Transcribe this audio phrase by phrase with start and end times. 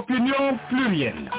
[0.00, 1.30] Opinion plurielle.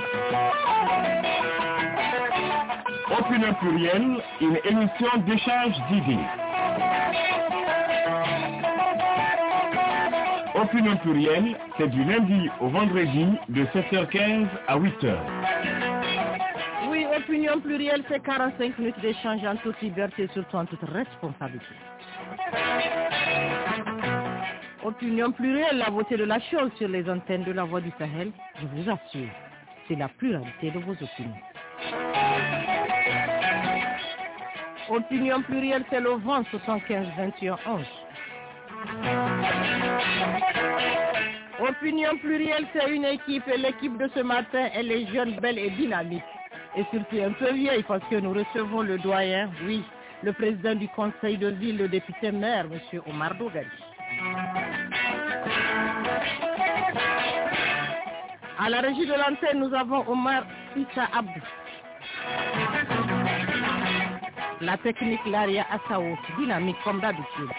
[3.10, 6.26] Opinion plurielle, une émission d'échange d'idées.
[10.54, 15.16] Opinion plurielle, c'est du lundi au vendredi de 7h15 à 8h.
[16.92, 21.66] Oui, opinion plurielle, c'est 45 minutes d'échange en toute liberté surtout en toute responsabilité.
[24.84, 28.32] Opinion plurielle, la beauté de la chose sur les antennes de la voix du Sahel,
[28.60, 29.30] je vous assure,
[29.88, 31.36] c'est la pluralité de vos opinions.
[34.90, 37.86] Opinion plurielle, c'est le vent 75 21 11.
[41.60, 45.70] Opinion plurielle, c'est une équipe et l'équipe de ce matin, elle est jeune, belle et
[45.70, 46.24] dynamique.
[46.76, 49.84] Et surtout un peu vieille parce que nous recevons le doyen, oui,
[50.24, 53.02] le président du conseil de ville, le député maire, M.
[53.08, 53.68] Omar Dougali.
[58.64, 60.44] À la régie de l'antenne, nous avons Omar
[60.76, 61.42] Issa Abdou.
[64.62, 67.50] La technique Laria Assaou, dynamique comme d'habitude.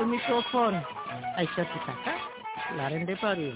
[0.00, 0.80] Au microphone,
[1.36, 2.14] Aïcha Titaka,
[2.76, 3.54] la reine des paris.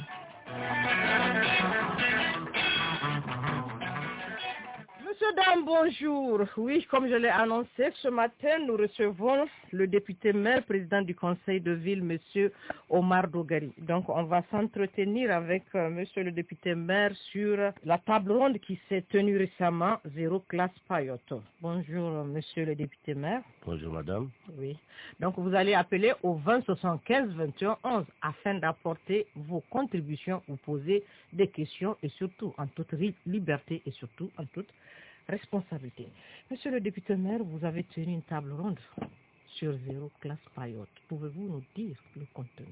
[5.25, 6.41] Monsieur, dame, bonjour.
[6.57, 11.61] Oui, comme je l'ai annoncé, ce matin, nous recevons le député maire, président du conseil
[11.61, 12.53] de ville, monsieur
[12.91, 13.73] Omar Dogari.
[13.79, 18.79] Donc, on va s'entretenir avec euh, monsieur le député maire sur la table ronde qui
[18.89, 21.43] s'est tenue récemment, Zéro Classe Payoto.
[21.61, 23.43] Bonjour, monsieur le député maire.
[23.65, 24.31] Bonjour madame.
[24.59, 24.77] Oui.
[25.21, 31.03] Donc, vous allez appeler au 20 75 21 11 afin d'apporter vos contributions, vous poser
[31.33, 32.93] des questions et surtout en toute
[33.27, 34.69] liberté et surtout en toute
[35.29, 36.07] responsabilité.
[36.51, 38.79] Monsieur le député maire, vous avez tenu une table ronde
[39.57, 40.89] sur zéro classe payotte.
[41.09, 42.67] Pouvez-vous nous dire le contenu?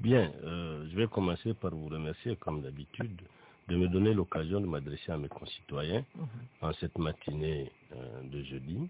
[0.00, 3.20] Bien, euh, je vais commencer par vous remercier comme d'habitude
[3.68, 6.26] de me donner l'occasion de m'adresser à mes concitoyens Mhm.
[6.62, 8.88] en cette matinée euh, de jeudi.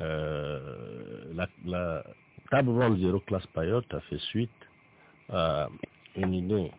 [0.00, 2.04] Euh, la, la
[2.50, 4.50] table ronde zéro classe payotte a fait suite
[5.30, 5.68] à
[6.16, 6.70] une idée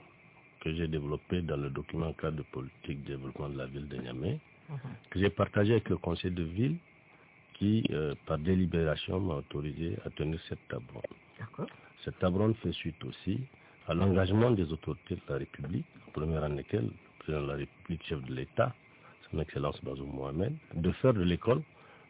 [0.62, 3.98] que j'ai développée dans le document cadre de politique de développement de la ville de
[3.98, 4.40] Niamey.
[5.10, 6.78] Que j'ai partagé avec le conseil de ville
[7.56, 11.68] qui, euh, par délibération, m'a autorisé à tenir cette table ronde.
[12.06, 13.42] Cette table ronde fait suite aussi
[13.88, 17.56] à l'engagement des autorités de la République, en première en lesquelles le président de la
[17.56, 18.74] République, chef de l'État,
[19.30, 21.62] son Excellence Bazoum Mohamed, de faire de l'école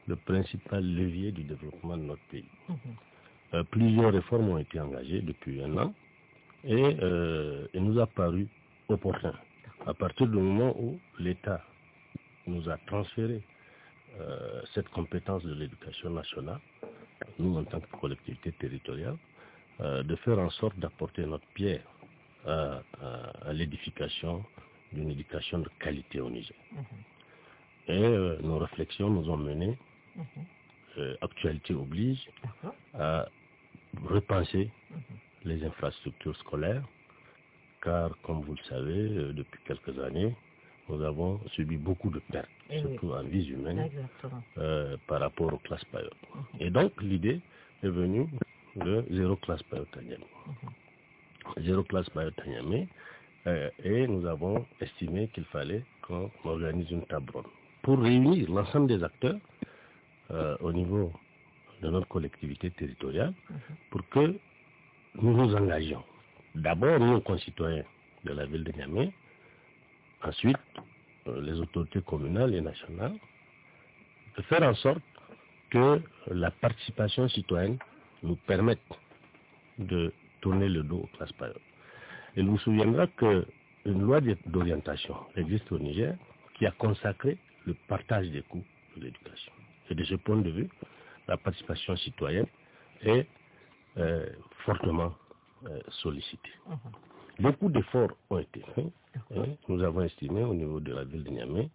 [0.08, 2.46] le principal levier du développement de notre pays.
[2.68, 2.76] Mhm.
[3.54, 5.94] Euh, plusieurs réformes ont été engagées depuis un an
[6.64, 8.48] et euh, il nous a paru
[8.90, 9.34] opportun,
[9.86, 11.64] à partir du moment où l'État
[12.50, 13.44] nous a transféré
[14.20, 16.62] euh, cette compétence de l'éducation nationale,
[17.38, 19.18] nous en tant que collectivité territoriale,
[19.82, 21.88] euh, de faire en sorte d'apporter notre pierre
[22.46, 24.46] à, à- à l'édification
[24.92, 26.58] d'une éducation de qualité au Niger.
[26.72, 26.84] Mhm.
[27.88, 29.78] Et euh, nos réflexions nous ont menés,
[30.16, 30.46] Mhm.
[30.98, 32.30] euh, actualité oblige,
[32.94, 33.30] à
[34.04, 35.20] repenser Mhm.
[35.44, 36.88] les infrastructures scolaires,
[37.82, 40.36] car comme vous le savez, depuis quelques années,
[40.90, 42.82] nous avons subi beaucoup de pertes, Eh oui.
[42.82, 43.90] surtout en vies humaines,
[44.58, 46.14] euh, par rapport aux classes payotes.
[46.36, 46.44] Mhm.
[46.62, 47.40] Et donc l'idée
[47.84, 48.28] est venue
[48.76, 50.26] de zéro classe payote à Niamey.
[51.58, 52.88] Zéro classe payote à Niamey,
[53.48, 57.46] euh, et nous avons estimé qu'il fallait qu'on organise une table ronde
[57.82, 59.38] pour réunir l'ensemble des acteurs
[60.32, 61.12] euh, au niveau
[61.82, 63.34] de notre collectivité territoriale
[63.90, 64.36] pour que
[65.22, 66.04] nous nous engagions.
[66.56, 67.86] D'abord, nous, concitoyens
[68.26, 69.12] de la ville de Niamey,
[70.24, 70.58] ensuite,
[71.28, 73.16] euh, les autorités communales et nationales,
[74.38, 75.02] de faire en sorte
[75.70, 77.78] que la participation citoyenne
[78.24, 78.80] nous permette
[79.78, 81.62] de tourner le dos aux classes payotes.
[82.36, 83.46] Il vous souviendra qu'une
[83.86, 86.16] loi d'orientation existe au Niger
[86.56, 88.64] qui a consacré le partage des coûts
[88.98, 89.52] de l'éducation.
[89.90, 90.70] Et de ce point de vue,
[91.28, 92.48] la participation citoyenne
[93.02, 93.26] est
[93.98, 94.26] euh,
[94.66, 95.14] fortement
[95.68, 96.52] euh, sollicitée.
[97.40, 98.92] Beaucoup d'efforts ont été faits.
[99.32, 101.70] et nous avons estimé au niveau de la ville de Niamey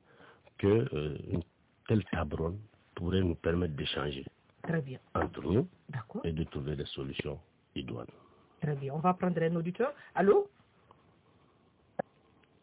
[0.59, 1.43] que euh, une
[1.89, 2.53] telle table
[2.95, 4.25] pourrait nous permettre d'échanger
[5.15, 5.67] entre nous
[6.25, 7.39] et de trouver des solutions
[7.75, 8.07] idoines.
[8.61, 8.95] Très bien.
[8.95, 9.93] On va prendre un auditeur.
[10.15, 10.49] Allô?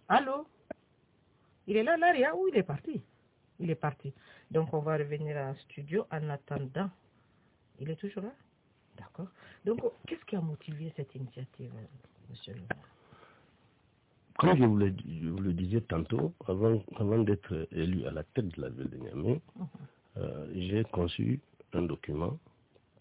[0.07, 0.47] Allô?
[1.67, 3.01] Il est là, Laria, ou il est parti?
[3.59, 4.13] Il est parti.
[4.49, 6.89] Donc, on va revenir en studio en attendant.
[7.79, 8.31] Il est toujours là?
[8.97, 9.27] D'accord.
[9.65, 12.85] Donc, qu'est-ce qui a motivé cette initiative, euh, monsieur le maire
[14.39, 18.23] Comme je vous le, je vous le disais tantôt, avant, avant d'être élu à la
[18.23, 19.67] tête de la ville de Niamey, Mhm.
[20.17, 21.39] euh, j'ai conçu
[21.73, 22.39] un document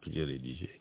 [0.03, 0.81] que j'ai rédigé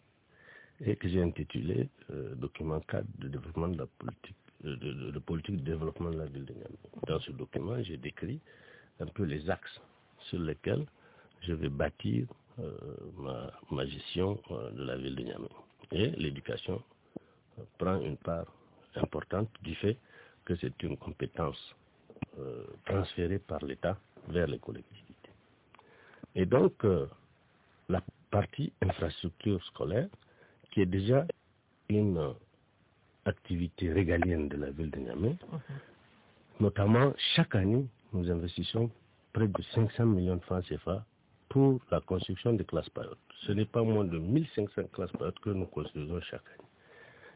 [0.82, 5.20] et que j'ai intitulé euh, Document cadre de développement de la politique, de, de- de
[5.20, 6.78] politique de développement de la ville de Niamey.
[7.08, 8.40] Dans ce document, j'ai décrit
[9.00, 9.82] un peu les axes
[10.30, 10.86] sur lesquels
[11.42, 12.28] je vais bâtir
[12.60, 12.78] euh,
[13.18, 15.50] ma, ma gestion euh, de la ville de Niamey.
[15.92, 16.99] Et l'éducation euh,
[17.78, 18.46] prend une part
[18.96, 19.98] importante du fait
[20.46, 21.76] que c'est une compétence
[22.40, 23.98] euh, transférée par l'État
[24.28, 25.30] vers les collectivités.
[26.36, 27.08] Et donc, euh,
[27.88, 28.02] la
[28.32, 30.08] partie infrastructure scolaire,
[30.72, 31.26] qui est déjà
[31.90, 32.32] une euh,
[33.26, 35.36] activité régalienne de la ville de Niamey,
[36.60, 38.90] notamment chaque année, nous investissons
[39.34, 41.06] près de 500 millions de francs CFA
[41.50, 43.18] pour la construction des classes payotes.
[43.46, 46.69] Ce n'est pas moins de 1500 classes payotes que nous construisons chaque année.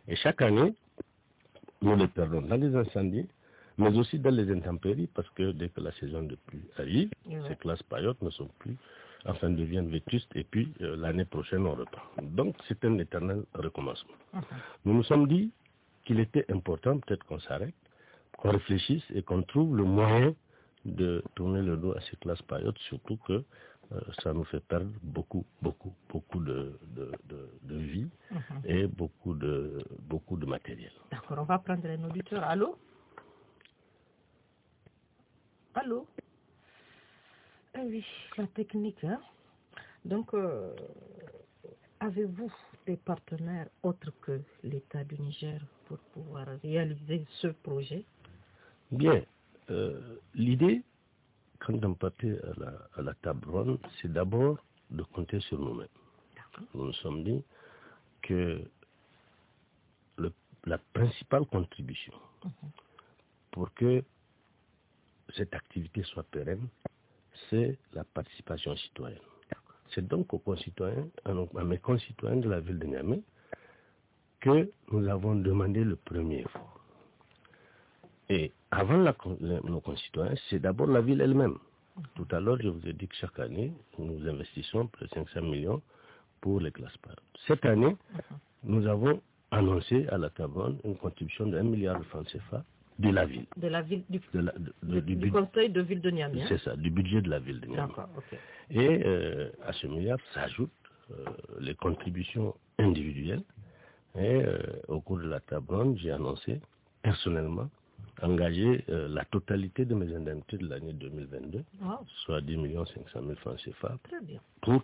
[0.07, 0.73] Et chaque année,
[1.81, 3.27] nous les perdons dans les incendies,
[3.77, 7.09] mais aussi dans les intempéries, parce que dès que la saison de pluie arrive,
[7.47, 8.75] ces classes payotes ne sont plus,
[9.25, 12.01] enfin deviennent vétustes, et puis euh, l'année prochaine on reprend.
[12.21, 14.13] Donc c'est un éternel recommencement.
[14.85, 15.51] Nous nous sommes dit
[16.05, 17.73] qu'il était important, peut-être qu'on s'arrête,
[18.37, 20.35] qu'on réfléchisse et qu'on trouve le moyen
[20.85, 23.43] de tourner le dos à ces classes payotes, surtout que
[24.21, 28.09] ça nous fait perdre beaucoup, beaucoup, beaucoup de, de, de, de vie
[28.65, 30.91] et beaucoup de, beaucoup de matériel.
[31.11, 32.43] D'accord, on va prendre un auditeur.
[32.43, 32.77] Allô?
[35.75, 36.07] Allô?
[37.73, 38.05] Ah oui,
[38.37, 39.03] la technique.
[39.03, 39.19] Hein?
[40.05, 40.75] Donc, euh,
[41.99, 42.51] avez-vous
[42.85, 48.05] des partenaires autres que l'État du Niger pour pouvoir réaliser ce projet?
[48.91, 49.23] Bien,
[49.69, 50.83] euh, l'idée,
[51.65, 54.57] quand on partait à la, à la table ronde, c'est d'abord
[54.91, 55.87] de compter sur nous-mêmes.
[56.73, 57.43] Nous nous sommes dit
[58.21, 58.61] que
[60.17, 60.33] le-
[60.65, 62.13] la principale contribution
[63.51, 64.03] pour que
[65.35, 66.67] cette activité soit pérenne,
[67.49, 69.19] c'est la participation citoyenne.
[69.95, 73.21] C'est donc aux concitoyens, à mes concitoyens de la ville de Niamey,
[74.39, 76.82] que nous avons demandé le premier effort.
[78.33, 79.15] Et avant la
[79.63, 81.57] nos concitoyens, c'est d'abord la ville elle-même.
[82.15, 85.41] Tout à l'heure, je vous ai dit que chaque année, nous investissons près de 500
[85.43, 85.81] millions
[86.41, 87.19] pour les classes payotes.
[87.47, 87.95] Cette année,
[88.63, 89.21] nous avons
[89.51, 92.63] annoncé à la table une contribution de 1 milliard de francs CFA
[92.97, 93.45] de la ville.
[93.57, 94.53] de la ville du, De la-
[94.83, 96.45] de- du, du conseil de ville de Niamey hein?
[96.49, 97.93] C'est ça, du budget de la ville de Niamey.
[98.71, 100.71] Et euh, à ce milliard s'ajoutent
[101.11, 101.25] euh,
[101.59, 103.43] les contributions individuelles.
[104.15, 104.57] Et euh,
[104.87, 106.59] au cours de la ronde, j'ai annoncé
[107.03, 107.69] personnellement
[108.23, 113.35] engager euh, la totalité de mes indemnités de l'année 2022, Wow, soit 10 500 000
[113.35, 113.97] francs CFA,
[114.61, 114.81] pour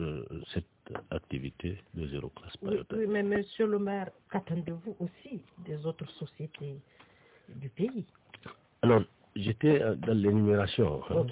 [0.00, 0.24] euh,
[0.54, 0.64] cette
[1.10, 6.76] activité de zéro classe Oui, oui, mais monsieur le maire, qu'attendez-vous aussi des autres sociétés
[7.48, 8.04] du pays?
[8.82, 9.02] Alors,
[9.36, 11.02] j'étais euh, dans l'énumération.
[11.10, 11.26] hein.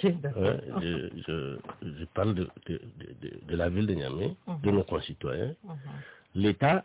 [0.80, 4.84] Je, je- je parle de, de- de- de- de la ville de Niamey, de nos
[4.84, 5.54] concitoyens.
[5.64, 5.76] Mhm.
[6.36, 6.84] L'État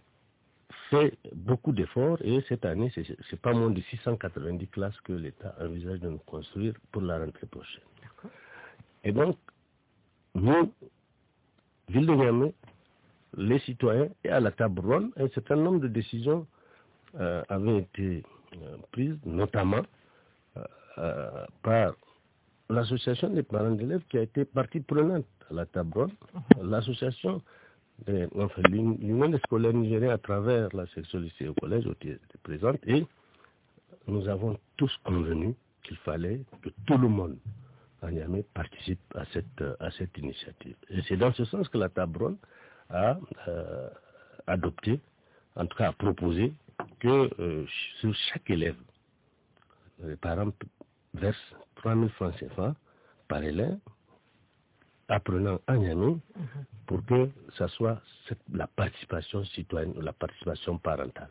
[0.90, 5.56] fait beaucoup d'efforts et cette année, c'est c'est pas moins de 690 classes que l'État
[5.60, 7.84] envisage de nous construire pour la rentrée prochaine.
[9.04, 9.38] Et donc,
[10.34, 10.72] nous,
[11.90, 12.54] ville de Niamey,
[13.38, 16.48] les citoyens et à la table ronde, un certain nombre de décisions
[17.20, 18.24] euh, avaient été
[18.62, 19.82] euh, prises, notamment
[20.98, 21.94] euh, par
[22.70, 26.12] l'association des parents d'élèves qui a été partie prenante à la table ronde,
[26.62, 27.44] l'association, des-
[28.38, 32.80] enfin, l'Uni- l'Union des scolaires nigériens à travers la section lycée au collège était présente
[32.88, 33.06] et
[34.08, 37.38] nous avons tous convenu qu'il fallait que tout le monde
[38.02, 40.76] à Niamey participe à cette, à cette initiative.
[40.90, 42.38] Et c'est dans ce sens que la table ronde
[42.90, 43.90] a euh,
[44.46, 45.00] adopté,
[45.56, 46.54] en tout cas a proposé,
[47.00, 47.66] que euh,
[48.00, 48.76] sur chaque élève,
[50.04, 50.52] les parents
[51.14, 52.76] versent 3 000 francs CFA
[53.28, 53.78] par élève,
[55.08, 56.18] apprenant à Niamey,
[56.88, 61.30] pour que ça soit cette- la participation citoyenne, la participation parentale.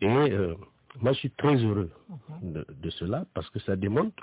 [0.00, 0.54] Et euh,
[1.00, 1.90] moi, je suis très heureux
[2.42, 4.22] de, de cela parce que ça démontre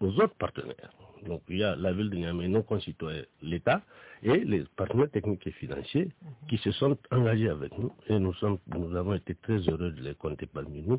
[0.00, 0.92] aux autres partenaires.
[1.26, 3.80] Donc, il y a la ville de Niamey, nos concitoyens, l'État
[4.24, 6.08] et les partenaires techniques et financiers
[6.48, 7.92] qui se sont engagés avec nous.
[8.08, 10.98] Et nous, sommes, nous avons été très heureux de les compter parmi nous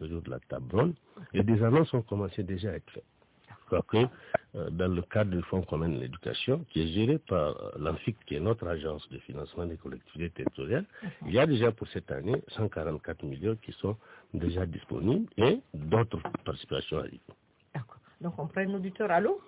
[0.00, 0.94] au jour de la table ronde.
[1.32, 3.04] Et des annonces ont commencé déjà à être faites.
[3.82, 4.06] Quoique,
[4.56, 8.16] euh, dans le cadre du Fonds commun de l'éducation, qui est géré par euh, l'ANFIC,
[8.26, 10.86] qui est notre agence de financement des collectivités territoriales,
[11.26, 13.96] il y a déjà pour cette année 144 millions qui sont
[14.32, 17.20] déjà disponibles et d'autres participations arrivent.
[17.74, 17.98] D'accord.
[18.20, 19.10] Donc, on prend un auditeur.
[19.10, 19.40] Allô?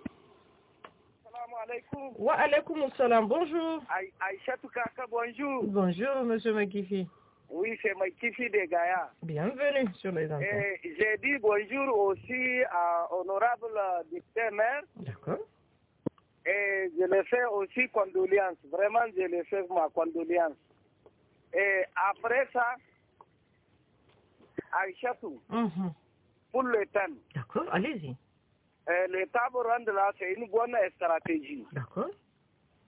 [2.18, 3.26] Wa alaikum salam.
[3.28, 3.82] Bonjour.
[3.88, 5.64] Aï- Aïchatou Kaka, bonjour.
[5.64, 7.06] Bonjour, monsieur Makifi.
[7.48, 9.10] Oui, c'est Maïkifi de Gaïa.
[9.22, 10.64] Bienvenue sur les antennes.
[10.82, 13.66] Et j'ai dit bonjour aussi à honorable
[14.10, 15.38] député maire D'accord.
[16.44, 18.56] et je le fais aussi condoléances.
[18.70, 20.56] Vraiment, je le fais ma condoléance.
[21.54, 22.74] Et après ça,
[24.72, 25.92] Aïchatou, Mhm.
[26.52, 28.14] pour le thème, D'accord, allez-y.
[28.88, 32.10] le table ronde là, c'est une bonne stratégie D'accord.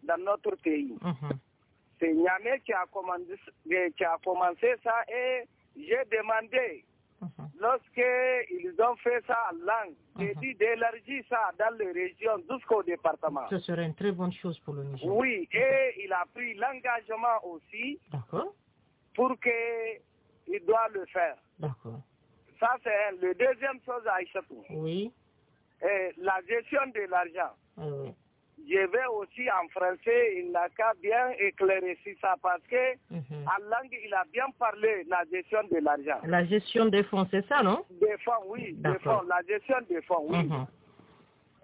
[0.03, 0.99] dans notre pays.
[1.01, 1.39] Mhm.
[1.99, 3.35] C'est Niamey qui a, commandé,
[3.97, 5.45] qui a commencé ça et
[5.77, 6.85] j'ai demandé,
[7.21, 7.49] Mhm.
[7.59, 10.41] lorsqu'ils ont fait ça en langue, j'ai Mhm.
[10.41, 13.49] dit d'élargir ça dans les régions jusqu'au département.
[13.51, 15.09] Ce serait une très bonne chose pour le Niger.
[15.13, 17.99] Oui, et il a pris l'engagement aussi
[19.15, 21.37] pour qu'il doit le faire.
[21.59, 22.01] D'accord.
[22.61, 23.13] Ça, c'est.
[23.21, 25.13] Le deuxième chose, Aïchatou, Oui.
[25.81, 27.55] est la gestion de l'argent.
[28.69, 33.47] Je vais aussi en français, il n'a qu'à bien éclaircir ça parce que mhm.
[33.47, 36.21] en langue, il a bien parlé la gestion de l'argent.
[36.27, 37.85] La gestion des fonds, c'est ça, non?
[38.01, 40.45] Des fonds, oui, des fonds, la gestion des fonds, oui.
[40.45, 40.67] Mhm.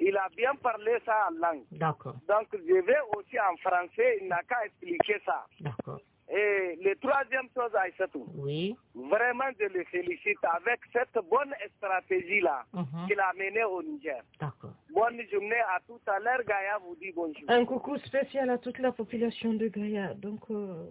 [0.01, 1.65] Il a bien parlé ça en langue.
[1.73, 2.17] D'accord.
[2.27, 5.47] Donc, je vais aussi en français, il n'a qu'à expliquer ça.
[5.61, 6.01] D'accord.
[6.29, 8.75] Et le troisième chose, Aïssatou, Oui.
[8.95, 13.07] vraiment, je le félicite avec cette bonne stratégie-là Mhm.
[13.07, 14.23] qu'il a menée au Niger.
[14.41, 14.73] D'accord.
[14.93, 17.45] Bonne journée à tout à l'heure, Gaïa vous dit bonjour.
[17.49, 20.15] Un coucou spécial à toute la population de Gaïa.
[20.15, 20.85] Donc, euh,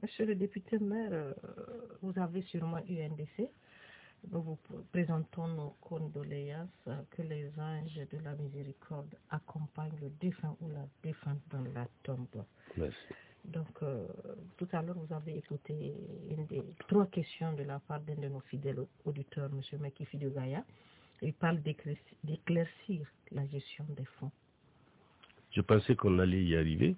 [0.00, 1.34] monsieur le député maire, euh,
[2.02, 3.50] vous avez sûrement eu un décès.
[4.30, 4.58] Nous vous
[4.92, 6.68] présentons nos condoléances.
[7.10, 12.44] Que les anges de la miséricorde accompagnent le défunt ou la défunte dans la tombe.
[12.76, 12.96] Merci.
[13.44, 14.06] Donc, euh,
[14.58, 15.94] tout à l'heure, vous avez écouté
[16.30, 19.80] une des trois questions de la part d'un de nos fidèles auditeurs, M.
[19.80, 20.64] Mekifi de Gaïa.
[21.22, 24.30] Il parle d'éclairci- d'éclaircir la gestion des fonds.
[25.50, 26.94] Je pensais qu'on allait y arriver,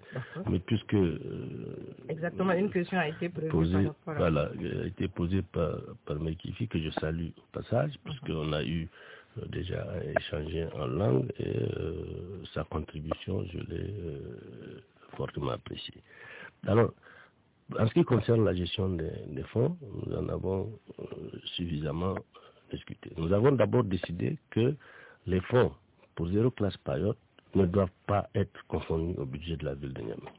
[0.49, 5.77] mais puisque euh, Exactement, une question a été posée, par voilà, a été posée par,
[6.05, 8.89] par Mekifi, que je salue au passage, puisqu'on a eu
[9.37, 9.87] euh, déjà
[10.19, 13.93] échangé en langue et euh, sa contribution, je l'ai
[15.15, 16.01] fortement appréciée.
[16.67, 16.91] Alors,
[17.79, 21.05] en ce qui concerne la gestion des, des fonds, nous en avons euh,
[21.55, 22.15] suffisamment
[22.71, 23.11] discuté.
[23.17, 24.75] Nous avons d'abord décidé que
[25.27, 25.71] les fonds
[26.15, 27.15] pour zéro classe période
[27.55, 30.31] ne doivent pas être confondus au budget de la ville de Niamey.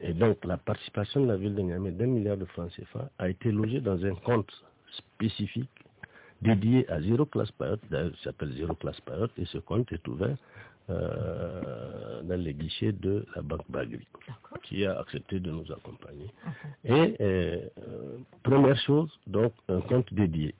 [0.00, 3.28] Et donc, la participation de la ville de Niamey d'un milliard de francs CFA a
[3.28, 4.50] été logée dans un compte
[4.92, 5.70] spécifique
[6.42, 10.06] dédié à zéro classe période, d'ailleurs, il s'appelle zéro classe période, et ce compte est
[10.08, 10.36] ouvert
[10.90, 14.06] euh, dans les guichets de la Banque Bagri,
[14.64, 16.26] qui a accepté de nous accompagner.
[16.84, 20.54] Et euh, euh, première chose, donc, un compte dédié.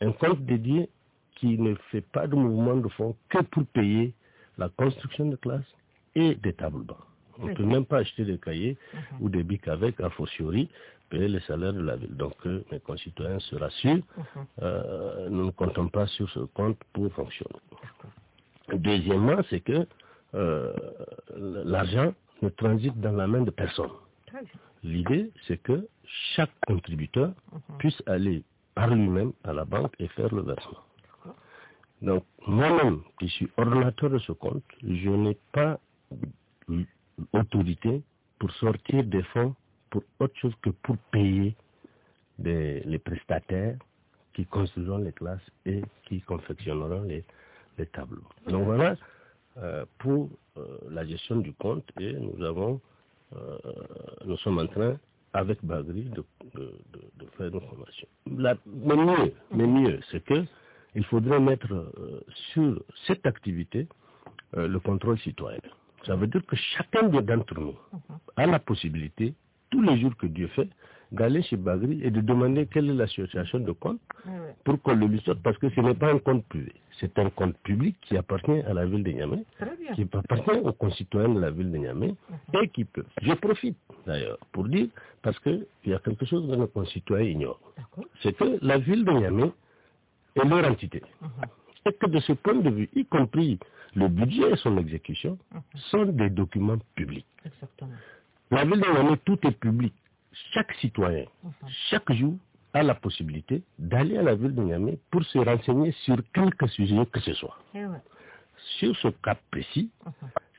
[0.00, 0.88] Un compte dédié
[1.36, 4.12] qui ne fait pas de mouvement de fonds que pour payer
[4.58, 5.74] la construction de classes
[6.14, 6.96] et des tables bancs.
[7.40, 8.76] On ne peut même pas acheter des cahiers
[9.20, 10.68] ou des bics avec, a fortiori,
[11.10, 12.16] payer les salaires de la ville.
[12.16, 14.02] Donc, que mes concitoyens se rassurent,
[14.62, 17.58] euh, nous ne comptons pas sur ce compte pour fonctionner.
[18.72, 19.86] Deuxièmement, c'est que
[20.34, 20.72] euh,
[21.36, 23.90] l'argent ne transite dans la main de personne.
[24.82, 25.86] L'idée, c'est que
[26.34, 27.32] chaque contributeur
[27.78, 28.42] puisse aller
[28.74, 30.80] par lui-même à la banque et faire le versement.
[32.02, 35.78] Donc, moi-même, qui suis ordonnateur de ce compte, je n'ai pas
[37.32, 38.02] autorité
[38.38, 39.54] pour sortir des fonds
[39.90, 41.54] pour autre chose que pour payer
[42.38, 43.76] des- les prestataires
[44.34, 47.24] qui construiront les classes et qui confectionneront les,
[47.78, 48.22] les tableaux.
[48.48, 48.96] Donc voilà
[49.58, 52.80] euh, pour euh, la gestion du compte et nous avons
[53.36, 53.58] euh,
[54.26, 54.98] nous sommes en train
[55.32, 56.24] avec Bagri de,
[57.36, 58.08] faire nos formations.
[58.26, 60.44] Mais mieux, mais mieux, c'est que
[60.94, 61.92] il faudrait mettre
[62.52, 63.88] sur cette activité
[64.52, 65.58] le contrôle citoyen.
[66.06, 67.74] Ça veut dire que chacun de- d'entre nous
[68.36, 69.34] a la possibilité,
[69.70, 70.68] tous les jours que Dieu fait,
[71.12, 74.00] d'aller chez Bagri et de demander quelle est la situation de compte
[74.64, 76.72] pour qu'on le lui sorte, parce que ce n'est pas un compte privé.
[77.00, 79.44] C'est un compte public qui appartient à la ville de Niamey,
[79.94, 82.14] qui appartient aux concitoyens de la ville de Niamey
[82.62, 83.04] et qui peut.
[83.22, 84.88] Je profite d'ailleurs pour dire,
[85.22, 87.60] parce qu'il y a quelque chose que nos concitoyens ignorent,
[88.22, 89.50] c'est que la ville de Niamey
[90.36, 91.02] est leur entité.
[91.86, 93.58] Et que de ce point de vue, y compris
[93.94, 95.38] le budget et son exécution,
[95.90, 97.26] sont des documents publics.
[97.44, 97.90] Exactement.
[98.50, 99.92] La ville de Niamey, tout est public.
[100.52, 101.26] Chaque citoyen,
[101.90, 102.34] chaque jour,
[102.72, 107.06] a la possibilité d'aller à la ville de Niamey pour se renseigner sur quelque sujet
[107.06, 107.56] que ce soit.
[107.74, 107.98] Eh ouais.
[108.78, 109.90] Sur ce cas précis,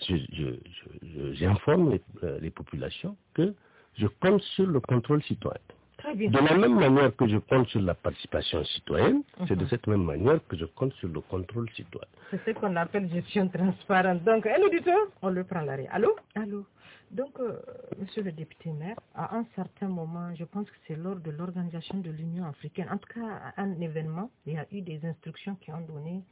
[0.08, 3.54] je- je- je- je- j'informe les, euh, les populations que
[3.98, 5.60] je compte sur le contrôle citoyen.
[6.04, 10.04] De la même manière que je compte sur la participation citoyenne, c'est de cette même
[10.04, 12.08] manière que je compte sur le contrôle citoyen.
[12.30, 14.24] C'est ce qu'on appelle gestion transparente.
[14.24, 15.88] Donc, un auditeur, on le prend l'arrêt.
[15.92, 16.16] Allô?
[16.36, 16.66] Allô?
[17.12, 17.60] Donc, euh,
[18.00, 21.98] monsieur le député maire, à un certain moment, je pense que c'est lors de l'organisation
[22.00, 25.56] de l'Union africaine, en tout cas à un événement, il y a eu des instructions
[25.56, 26.24] qui ont donné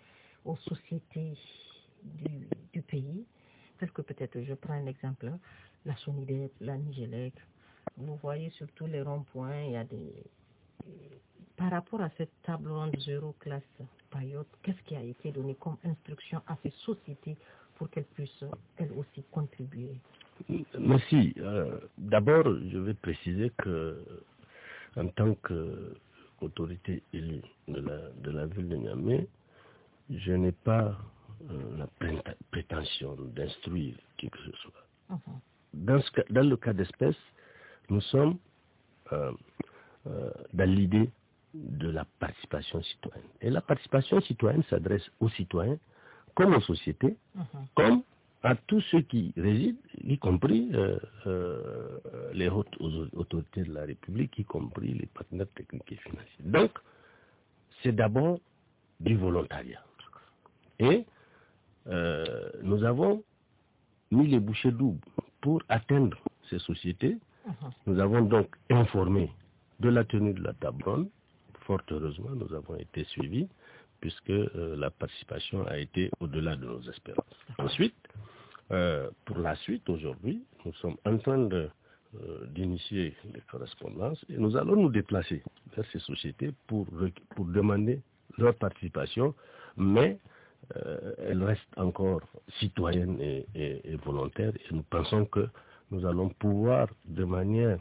[0.46, 1.34] aux sociétés
[2.04, 3.26] du, du pays,
[3.80, 5.32] telles que peut-être, je prends un exemple,
[5.86, 7.34] la Sonidep, la Nigélec,
[7.98, 10.14] vous voyez sur tous les ronds-points, il y a des...
[11.56, 13.62] Par rapport à cette table ronde zéro classe
[14.10, 17.38] payotte, qu'est-ce qui a été donné comme instruction à ces sociétés
[17.76, 18.44] pour qu'elles puissent,
[18.78, 19.96] elles aussi, contribuer?
[20.80, 21.34] Merci.
[21.38, 24.04] Euh, D'abord, je vais préciser que,
[24.98, 29.28] en tant qu'autorité élue de la, de la ville de Niamey,
[30.10, 30.98] je n'ai pas
[31.52, 31.88] euh, la
[32.52, 34.84] prétention d'instruire qui que ce soit.
[35.10, 35.40] Uh -huh.
[35.74, 37.22] dans, ce, dans, le cas d'espèce,
[37.94, 38.38] nous sommes
[39.12, 39.32] euh,
[40.08, 41.10] euh, dans l'idée
[41.54, 43.30] de la participation citoyenne.
[43.42, 45.78] Et la participation citoyenne s'adresse aux citoyens
[46.36, 47.68] comme aux sociétés, uh -huh.
[47.76, 48.02] comme
[48.44, 52.00] à tous ceux qui résident, y compris euh, euh,
[52.34, 52.76] les hautes
[53.14, 56.44] autorités de la République, y compris les partenaires techniques et financiers.
[56.44, 56.72] Donc,
[57.82, 58.40] c'est d'abord
[59.00, 59.84] du volontariat.
[60.80, 61.06] Et
[61.88, 63.24] euh, nous avons
[64.12, 65.00] mis les bouchées doubles
[65.40, 66.18] pour atteindre
[66.50, 67.18] ces sociétés.
[67.48, 67.72] -huh.
[67.88, 69.32] Nous avons donc informé
[69.80, 71.10] de la tenue de la table ronde.
[71.66, 73.48] Fort heureusement, nous avons été suivis
[74.04, 77.40] puisque euh, la participation a été au-delà de nos espérances.
[77.58, 77.96] Ensuite,
[78.72, 81.70] euh, pour la suite, aujourd'hui, nous sommes en train euh,
[82.48, 85.42] d'initier des correspondances et nous allons nous déplacer
[85.74, 86.86] vers ces sociétés pour,
[87.36, 88.02] pour demander
[88.38, 89.34] leur participation,
[89.78, 90.18] mais
[91.18, 92.22] elles restent encore
[92.60, 95.48] citoyennes et, et, et, volontaires et nous pensons que
[95.94, 97.78] nous allons pouvoir, de manière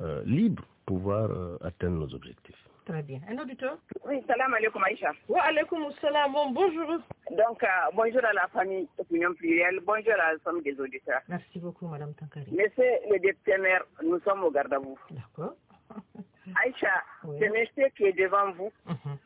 [0.00, 2.56] euh, libre, pouvoir euh, atteindre nos objectifs.
[2.86, 3.20] Très bien.
[3.28, 3.76] Un auditeur?
[4.06, 5.12] Oui, salam alaikum Aïcha.
[5.28, 6.86] Wa alaikum salam, bon, bonjour.
[7.32, 11.20] Donc, euh, bonjour à la famille Opinion Plurielle, bonjour à l'ensemble des auditeurs.
[11.28, 12.50] Merci beaucoup, Madame Tankari.
[12.50, 14.98] Monsieur le député maire, nous sommes au garde à vous.
[15.10, 15.54] D'accord.
[16.64, 17.38] Aïcha, Oui.
[17.40, 19.18] ce monsieur qui est devant vous Mhm.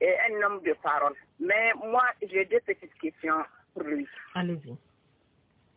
[0.00, 1.14] est un homme de parole.
[1.40, 3.42] Mais moi, j'ai deux petites questions
[3.72, 4.06] pour lui.
[4.34, 4.76] Allez-y.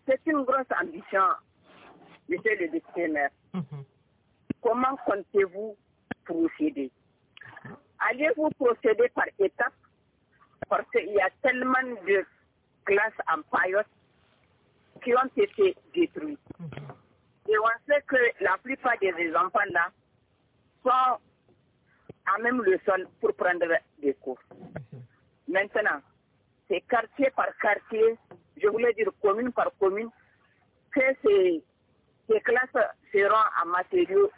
[0.06, 1.22] C'est une grosse ambition,
[2.30, 3.30] monsieur le député maire.
[3.54, 3.84] Mhm.
[4.62, 5.76] Comment comptez-vous
[6.26, 6.92] procéder?
[8.00, 9.74] Allez-vous procéder par étapes?
[10.70, 12.26] Parce qu'il y a tellement de
[12.86, 13.88] classes en paillotte
[15.04, 16.40] qui ont été détruites.
[16.60, 16.70] Mhm.
[17.50, 19.92] Et on sait que la plupart de ces enfants-là
[20.84, 21.20] sont
[22.26, 23.68] à même le sol pour prendre
[24.02, 24.40] des cours.
[25.48, 26.02] Maintenant,
[26.68, 28.18] c'est quartier par quartier,
[28.62, 30.10] je voulais dire commune par commune,
[30.92, 31.64] que ces,
[32.30, 34.30] ces classes seront en matériaux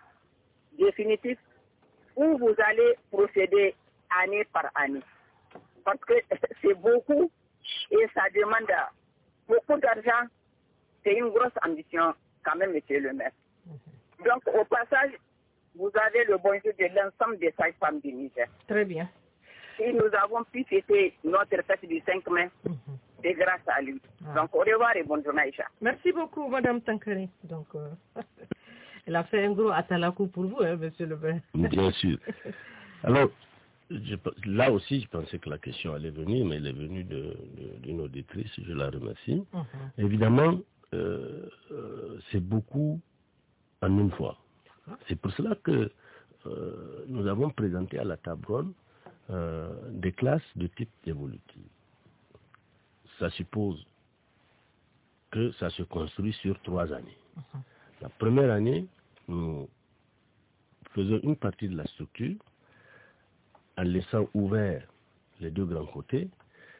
[0.77, 1.39] définitifs
[2.15, 3.75] où vous allez procéder
[4.23, 5.01] année par année.
[5.83, 6.13] Parce que
[6.61, 7.31] c'est beaucoup
[7.91, 8.71] et ça demande
[9.47, 10.27] beaucoup d'argent.
[11.03, 13.31] C'est une grosse ambition quand même, monsieur le maire.
[14.25, 15.11] Donc, au passage,
[15.75, 18.47] vous avez le bonjour de l'ensemble des sages-femmes du Niger.
[18.67, 19.07] Très bien.
[19.79, 22.75] Et nous avons pu fêter notre fête du 5 mai, Mhm.
[23.21, 24.01] C'est grâce à lui.
[24.25, 24.33] Ah.
[24.41, 25.65] Donc, au revoir et bonne journée, Aïcha.
[25.81, 27.29] Merci beaucoup, Madame Tankari.
[27.43, 27.89] Donc, euh,
[29.05, 31.41] elle a fait un gros atalakou pour vous, hein, monsieur le maire.
[31.53, 32.17] Bien sûr.
[33.03, 33.29] Alors,
[33.89, 37.35] je là aussi, je pensais que la question allait venir, mais elle est venue de-
[37.57, 39.43] de- d'une auditrice, je la remercie.
[39.53, 39.65] Mhm.
[39.97, 40.59] Évidemment,
[40.93, 42.99] euh, euh, c'est beaucoup
[43.81, 44.37] en une fois.
[45.07, 45.91] C'est pour cela que
[46.45, 48.73] euh, nous avons présenté à la table ronde
[49.29, 51.61] euh, des classes de type évolutif.
[53.19, 53.85] Ça suppose
[55.31, 57.17] que ça se construit sur trois années.
[58.01, 58.85] La première année,
[59.27, 59.67] nous
[60.93, 62.35] faisons une partie de la structure
[63.77, 64.87] en laissant ouvert
[65.39, 66.29] les deux grands côtés.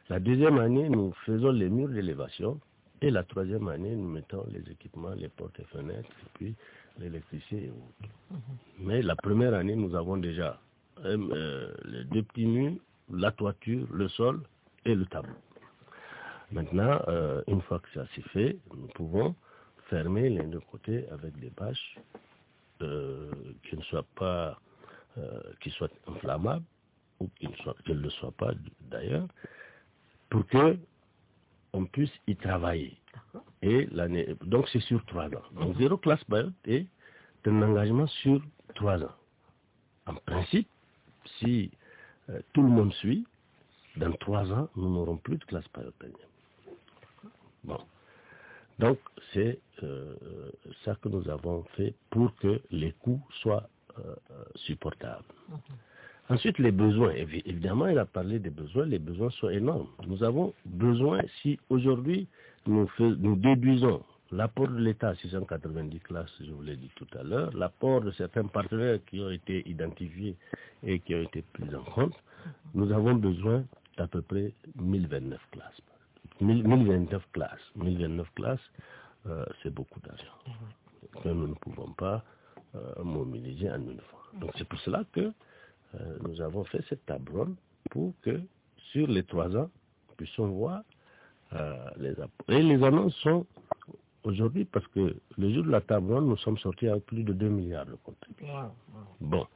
[0.10, 2.60] La deuxième année, nous faisons les murs d'élévation.
[3.02, 6.56] Et la troisième année, nous mettons les équipements, les portes et fenêtres, et puis
[7.00, 8.42] l'électricité et autres.
[8.78, 10.60] Mais la première année, nous avons déjà
[11.06, 12.74] euh, euh, les deux petits murs,
[13.10, 14.42] la toiture, le sol
[14.84, 15.36] et le tableau.
[16.52, 19.36] Maintenant, euh, une fois que ça s'est fait, nous pouvons
[19.90, 22.00] fermer les deux côtés avec des bâches
[22.82, 23.32] euh,
[23.64, 24.60] qui ne soient pas,
[25.18, 26.66] euh, qui soient inflammables
[27.20, 29.28] ou qui ne soient, qu'elles ne le soient pas d'ailleurs,
[30.30, 30.78] pour que
[31.74, 32.98] on puisse y travailler.
[33.62, 35.44] Et l'année, donc c'est sur trois ans.
[35.54, 36.88] Donc zéro classe Bayot est
[37.46, 38.42] un engagement sur
[38.74, 39.16] trois ans.
[40.08, 40.68] En principe,
[41.38, 41.70] si
[42.54, 43.28] tout le monde suit,
[43.98, 45.92] dans trois ans, nous n'aurons plus de classe Bayot.
[47.64, 47.78] Bon.
[48.80, 48.98] Donc,
[49.34, 50.16] c'est euh,
[50.86, 53.68] ça que nous avons fait pour que les coûts soient
[54.00, 55.26] euh, euh, supportables.
[56.30, 57.12] Ensuite, les besoins.
[57.14, 58.86] Évi- Évidemment, il a parlé des besoins.
[58.86, 59.88] Les besoins sont énormes.
[60.08, 62.28] Nous avons besoin, si aujourd'hui
[62.68, 67.08] nous, fais- nous déduisons l'apport de l'État à 690 classes, je vous l'ai dit tout
[67.20, 70.36] à l'heure, l'apport de certains partenaires qui ont été identifiés
[70.84, 72.14] et qui ont été pris en compte,
[72.76, 73.66] nous avons besoin
[73.98, 75.82] d'à peu près 1029 classes.
[76.42, 77.72] 1000 1029 classes.
[77.76, 78.72] 1029 classes,
[79.28, 80.34] euh, c'est beaucoup d'argent
[81.24, 82.24] que nous ne pouvons pas
[82.76, 84.22] euh, mobilisés en une fois.
[84.40, 85.32] Donc c'est pour cela que
[85.96, 87.56] euh, nous avons fait cette table ronde
[87.90, 88.40] pour que
[88.92, 89.70] sur les trois ans,
[90.10, 90.82] nous puissions voir
[91.98, 92.50] les apports.
[92.50, 93.44] Et les annonces sont
[94.24, 97.34] aujourd'hui parce que le jour de la table ronde, nous sommes sortis avec plus de
[97.34, 98.54] 2 milliards de contributions.
[98.54, 98.72] Wow, wow.
[99.22, 99.48] Bon.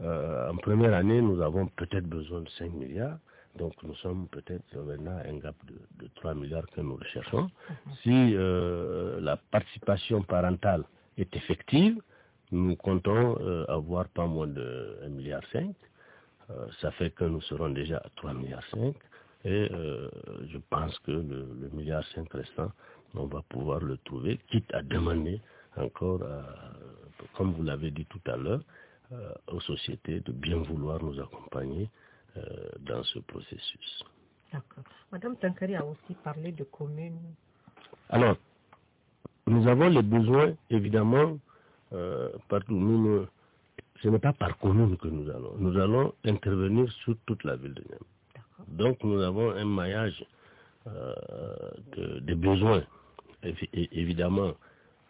[0.00, 3.18] Euh, en première année, nous avons peut-être besoin de 5 milliards.
[3.58, 7.48] Donc nous sommes peut-être maintenant à un gap de, de 3 milliards que nous recherchons.
[8.02, 10.84] Si euh, la participation parentale
[11.16, 12.00] est effective,
[12.52, 15.74] nous comptons euh, avoir pas moins de 1 milliard 5.
[16.50, 18.94] Euh, ça fait que nous serons déjà à 3 milliards 5.
[19.44, 19.70] Et
[20.50, 22.72] je pense que le, le milliard 5 restant,
[23.14, 25.40] on va pouvoir le trouver, quitte à demander
[25.76, 26.72] encore, à-
[27.36, 28.60] comme vous l'avez dit tout à l'heure,
[29.52, 31.88] aux sociétés de bien vouloir nous accompagner
[32.36, 34.04] euh, dans ce processus.
[34.52, 34.84] D'accord.
[35.12, 37.18] Madame Tankari a aussi parlé de communes.
[38.10, 38.36] Alors,
[39.46, 41.38] nous avons les besoins, évidemment,
[41.92, 42.74] euh, partout.
[42.74, 43.26] Nous
[44.02, 45.54] ce n'est pas par commune que nous allons.
[45.58, 47.98] Nous allons intervenir sur toute la ville de Niamey.
[48.68, 50.22] Donc, nous avons un maillage
[50.86, 51.14] euh,
[51.96, 52.84] de- des besoins,
[53.42, 54.52] et- évidemment,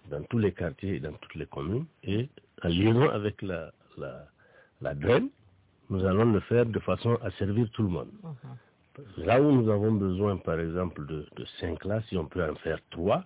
[0.08, 1.84] dans tous les quartiers et dans toutes les communes.
[2.04, 2.28] Et
[2.62, 4.26] en liaison avec la, la,
[4.80, 5.28] la DREN,
[5.90, 8.08] nous allons le faire de façon à servir tout le monde.
[8.22, 9.26] Mhm.
[9.26, 12.54] Là où nous avons besoin, par exemple, de, de cinq classes, si on peut en
[12.56, 13.24] faire trois,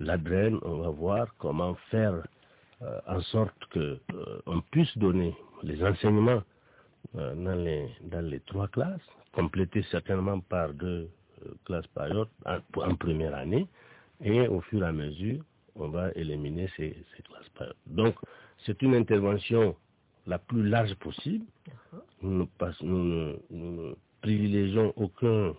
[0.00, 2.14] l'ADREN, on va voir comment faire
[2.82, 6.42] euh, en sorte que euh, on puisse donner les enseignements
[7.16, 11.08] euh, dans, les, dans les trois classes, complétés certainement par deux
[11.64, 13.68] classes périodes en, en première année,
[14.22, 15.42] et au fur et à mesure,
[15.76, 17.76] on va éliminer ces, ces classes périodes.
[17.86, 18.14] Donc,
[18.64, 19.76] c'est une intervention
[20.26, 21.44] la plus large possible.
[21.66, 22.06] D'accord.
[22.22, 25.54] Nous ne, passe- nous ne- nous ne privilégions aucun,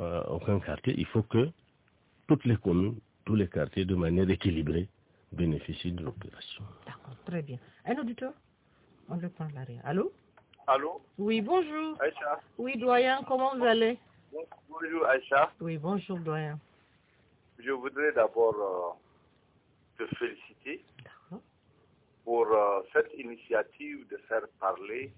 [0.00, 0.94] euh, aucun quartier.
[0.96, 1.48] Il faut que
[2.26, 4.88] toutes les communes, tous les quartiers, de manière équilibrée,
[5.32, 6.64] bénéficient de l'opération.
[6.86, 7.58] D'accord, très bien.
[7.84, 8.32] Un auditeur?
[9.08, 9.82] On le prend l'arrière.
[9.84, 10.12] Allô?
[10.66, 11.96] Allô, Oui, bonjour.
[12.00, 12.40] Aïcha.
[12.58, 13.98] Oui, doyen, comment vous allez?
[14.32, 15.52] Bon- Bonjour Aïcha.
[15.60, 16.58] Oui, bonjour, doyen.
[17.58, 18.98] Je voudrais d'abord
[20.00, 21.15] euh, te féliciter D'accord.
[22.26, 25.12] Pour euh, cette initiative de faire parler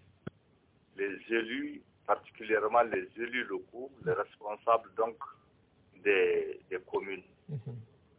[0.99, 5.17] les élus, particulièrement les élus locaux, les responsables donc
[6.05, 7.23] des, des communes.
[7.49, 7.77] Mhm.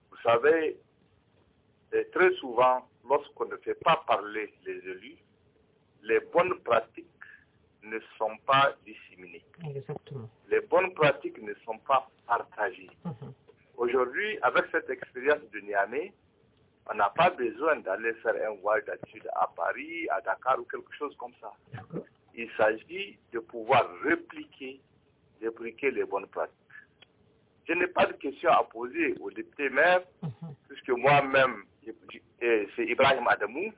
[0.09, 0.79] Vous savez,
[2.11, 5.17] très souvent, lorsqu'on ne fait pas parler les élus,
[6.01, 7.05] les bonnes pratiques
[7.83, 9.45] ne sont pas disséminées.
[9.69, 10.27] Exactement.
[10.49, 12.89] Les bonnes pratiques ne sont pas partagées.
[13.05, 13.33] Mhm.
[13.77, 16.11] Aujourd'hui, avec cette expérience de Niamey,
[16.91, 20.93] on n'a pas besoin d'aller faire un voyage d'études à Paris, à Dakar ou quelque
[20.95, 21.53] chose comme ça.
[22.35, 24.79] Il s'agit de pouvoir répliquer,
[25.41, 26.55] répliquer les bonnes pratiques.
[27.67, 30.55] Je n'ai pas de questions à poser au député maire, Mhm.
[30.67, 31.63] puisque moi-même,
[32.41, 33.71] et c'est Ibrahim Adamou,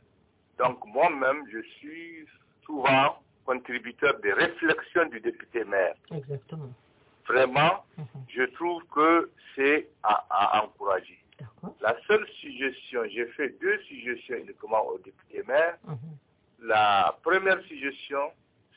[0.57, 2.25] donc moi-même, je suis
[2.65, 5.95] souvent contributeur des réflexions du député maire.
[6.11, 6.69] Exactement.
[7.27, 8.05] Vraiment, Mhm.
[8.29, 11.17] je trouve que c'est à, à encourager.
[11.81, 15.77] La seule suggestion, j'ai fait deux suggestions uniquement au député maire.
[15.85, 15.97] Mhm.
[16.63, 18.31] La première suggestion,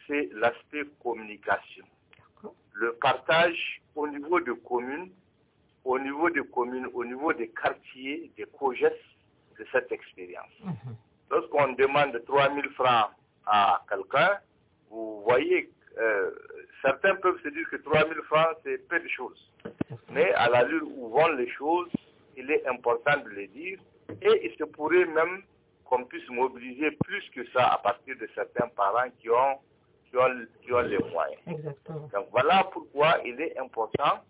[0.07, 1.85] c'est l'aspect communication.
[2.73, 5.11] Le partage au niveau des communes,
[5.85, 8.97] au niveau des communes, au niveau des quartiers, des projets
[9.59, 10.53] de cette expérience.
[10.63, 10.97] Mhm.
[11.31, 13.11] Lorsqu'on demande 3 000 francs
[13.47, 14.39] à quelqu'un,
[14.91, 16.31] vous voyez, euh,
[16.83, 19.51] certains peuvent se dire que 3 000 francs, c'est peu de choses.
[20.11, 21.91] Mais à l'allure où vont les choses,
[22.37, 23.79] il est important de les dire.
[24.23, 25.43] Et il se pourrait même
[25.85, 29.59] qu'on puisse mobiliser plus que ça à partir de certains parents qui ont,
[30.09, 31.41] qui ont, qui ont les moyens.
[31.47, 32.09] Exactement.
[32.13, 34.21] Donc voilà pourquoi il est important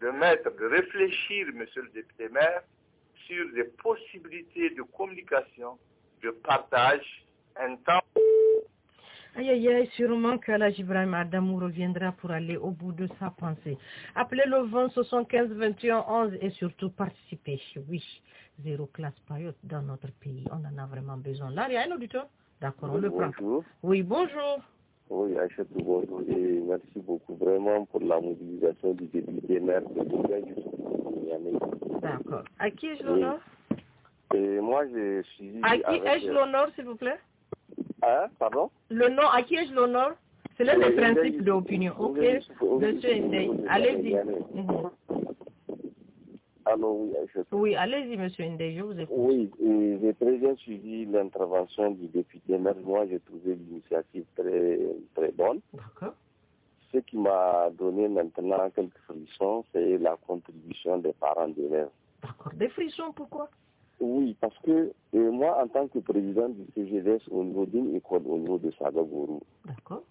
[0.00, 2.62] de mettre, de réfléchir, monsieur le député maire,
[3.26, 5.78] sur les possibilités de communication,
[6.22, 7.24] de partage,
[7.56, 8.01] un temps
[9.34, 13.78] Aïe, aïe, aïe, sûrement qu'Alaj Ibrahim Adamou reviendra pour aller au bout de sa pensée.
[14.14, 17.58] Appelez le 20 75 21 11 et surtout participez.
[17.88, 18.02] Oui,
[18.62, 20.44] zéro classe période dans notre pays.
[20.50, 21.50] On en a vraiment besoin.
[21.50, 22.26] Là, il y a un auditeur
[22.60, 23.30] D'accord, on le prend.
[23.38, 23.64] Bonjour.
[23.82, 24.60] Oui, bonjour.
[25.08, 30.02] Oui, Achète bonjour et merci beaucoup vraiment pour la mobilisation du député maire de.
[32.00, 32.44] D'accord.
[32.58, 33.38] À qui ai-je l'honneur?
[34.34, 35.58] Et moi, je suis...
[35.62, 37.18] À qui avec- ai-je l'honneur, s'il vous plaît?
[38.02, 38.70] Hein, pardon?
[38.90, 40.14] Le nom, à qui ai-je l'honneur?
[40.56, 41.94] C'est l'un des principes d'opinion.
[41.98, 44.14] Ok, monsieur oui, allez-y.
[44.14, 44.34] oui.
[44.54, 44.90] Mhm.
[46.64, 47.46] Alors oui, Achète.
[47.52, 49.16] Oui, allez-y, monsieur Ndeye, je vous écoute.
[49.16, 52.76] Oui, et j'ai très bien suivi l'intervention du député maire.
[52.84, 54.78] Moi, j'ai trouvé l'initiative très,
[55.14, 55.60] très bonne.
[55.72, 56.14] D'accord.
[56.92, 61.88] Ce qui m'a donné maintenant quelques frissons, c'est la contribution des parents d'élèves.
[62.22, 62.52] D'accord.
[62.54, 63.48] Des frissons, pourquoi?
[64.04, 68.22] Oui, parce que euh, moi, en tant que président du CGDS au niveau d'une école
[68.26, 70.02] au niveau de Sagagourou, D'accord.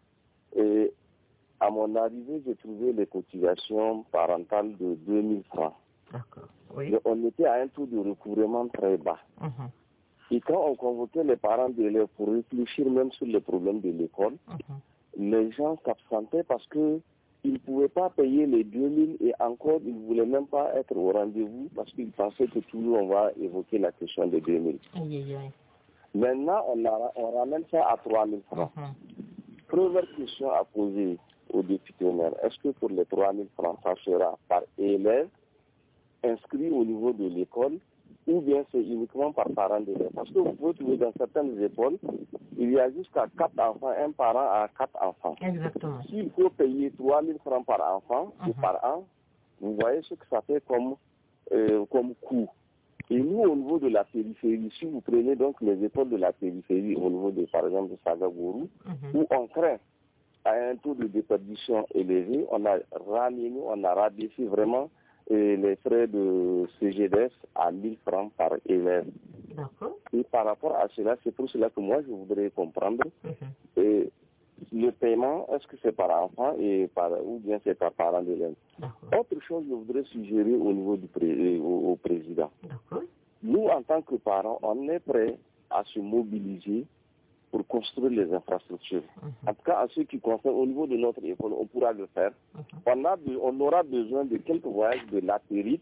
[0.56, 0.94] et
[1.60, 5.74] à mon arrivée, j'ai trouvé les cotisations parentales de 2000 francs.
[6.12, 6.48] D'accord.
[6.76, 6.96] Oui.
[7.04, 9.20] On était à un taux de recouvrement très bas.
[9.42, 9.70] Mhm.
[10.32, 14.38] Et quand on convoquait les parents d'élèves pour réfléchir même sur les problèmes de l'école,
[14.48, 15.30] Mhm.
[15.32, 17.02] les gens s'absentaient parce que
[17.44, 20.96] ils ne pouvaient pas payer les 2000 et encore, ils ne voulaient même pas être
[20.96, 24.78] au rendez-vous parce qu'ils pensaient que toujours on va évoquer la question des 2000.
[24.96, 25.52] Aïe, aïe, aïe.
[26.14, 28.72] Maintenant, on, a- on ramène ça à 3000 francs.
[28.76, 28.84] Mhm.
[29.68, 31.18] Première question à poser
[31.54, 35.28] au député maire, est-ce que pour les 3000 francs, ça sera par élève
[36.24, 37.80] inscrit au niveau de l'école
[38.28, 41.98] ou bien c'est uniquement par parent d'élève Parce que vous pouvez trouver dans certaines écoles,
[42.58, 45.36] il y a jusqu'à 4 enfants, un parent à 4 enfants.
[45.42, 46.02] Exactement.
[46.04, 48.54] S'il faut payer 3000 francs par enfant ou Mhm.
[48.62, 49.06] par an,
[49.60, 50.96] vous voyez ce que ça fait comme,
[51.52, 52.48] euh, comme coût.
[53.10, 56.32] Et nous, au niveau de la périphérie, si vous prenez donc les écoles de la
[56.32, 59.20] périphérie, au niveau de, par exemple, de Sagagourou, Mhm.
[59.22, 59.78] où on craint
[60.46, 64.90] à un taux de déperdition élevé, on a ramené, on a rabaissé vraiment
[65.36, 69.08] les frais de CGDS à 1000 francs par élève.
[70.14, 73.34] Et par rapport à cela, c'est pour cela que moi, je voudrais comprendre Mhm.
[73.78, 74.06] euh,
[74.74, 78.54] le paiement, est-ce que c'est par enfant et par, ou bien c'est par parent d'élève?
[79.18, 82.52] Autre chose, je voudrais suggérer au niveau du pré- euh, au, au président.
[83.44, 85.38] Nous, en tant que parents, on est prêts
[85.70, 86.86] à se mobiliser
[87.52, 89.04] pour construire les infrastructures.
[89.22, 89.32] Mhm.
[89.50, 92.08] En tout cas, en ce qui concerne au niveau de notre école, on pourra le
[92.08, 92.32] faire.
[92.56, 92.62] Mhm.
[92.86, 95.82] On, a on aura besoin de quelques voyages de latérite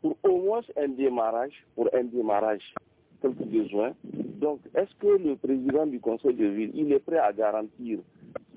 [0.00, 2.74] pour au moins un démarrage, pour un démarrage,
[3.20, 3.92] quelques besoins.
[4.40, 7.98] Donc, est-ce que le président du conseil de ville, il est prêt à garantir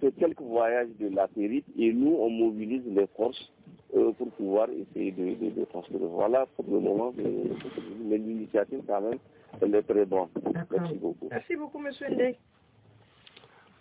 [0.01, 3.51] ces quelques voyages de latérite et nous, on mobilise les forces
[3.95, 6.01] euh, pour pouvoir essayer de, de, de construire.
[6.07, 9.17] Voilà pour le moment, mais l'initiative quand même,
[9.61, 10.29] elle est très bonne.
[10.53, 10.79] D'accord.
[10.81, 11.27] Merci beaucoup.
[11.29, 12.37] Merci beaucoup, monsieur Ndé.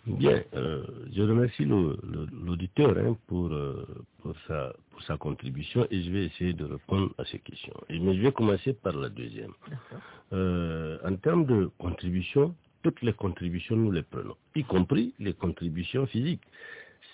[0.07, 3.85] Bien, euh, je remercie l'auditeur hein, pour, euh,
[4.19, 7.73] pour, sa, pour sa contribution et je vais essayer de répondre à ces questions.
[7.89, 9.51] Et, mais je vais commencer par la deuxième.
[9.69, 9.99] D'accord.
[10.33, 16.07] Euh, en termes de contribution, toutes les contributions, nous les prenons, y compris les contributions
[16.07, 16.41] physiques.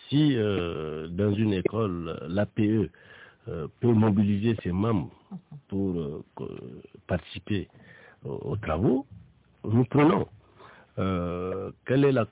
[0.09, 2.89] Si euh, dans une école, l'APE
[3.47, 5.11] euh, peut mobiliser ses membres
[5.67, 6.23] pour euh,
[7.07, 7.67] participer
[8.25, 9.05] aux, aux travaux,
[9.63, 10.27] nous prenons.
[10.97, 12.25] Euh, quelle, est la,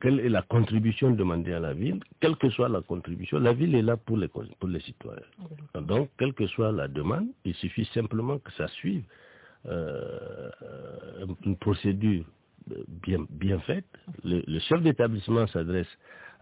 [0.00, 3.74] quelle est la contribution demandée à la ville Quelle que soit la contribution, la ville
[3.74, 5.22] est là pour les, pour les citoyens.
[5.74, 9.04] Donc, quelle que soit la demande, il suffit simplement que ça suive
[9.66, 10.50] euh,
[11.44, 12.24] une procédure
[12.88, 13.86] bien, bien faite.
[14.24, 15.88] Le, le chef d'établissement s'adresse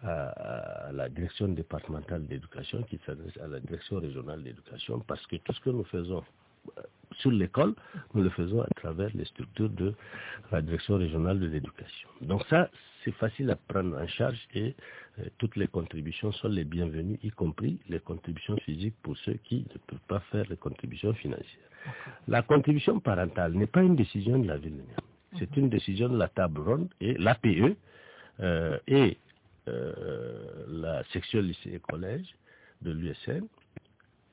[0.03, 5.37] à, à la direction départementale d'éducation, qui s'adresse à la direction régionale d'éducation, parce que
[5.37, 6.23] tout ce que nous faisons
[7.19, 7.75] sur l'école,
[8.15, 9.95] nous le faisons à travers les structures de
[10.51, 12.09] la direction régionale de l'éducation.
[12.21, 12.69] Donc ça,
[13.05, 14.75] c'est facile à prendre en charge et
[15.19, 19.67] euh, toutes les contributions sont les bienvenues, y compris les contributions physiques pour ceux qui
[19.73, 21.71] ne peuvent pas faire les contributions financières.
[22.29, 25.39] La contribution parentale n'est pas une décision de la ville de.
[25.39, 27.77] C'est une décision de la table ronde et l'APE
[28.41, 29.19] euh, et
[29.69, 32.35] euh, la section lycée et collège
[32.83, 33.47] de l'USN,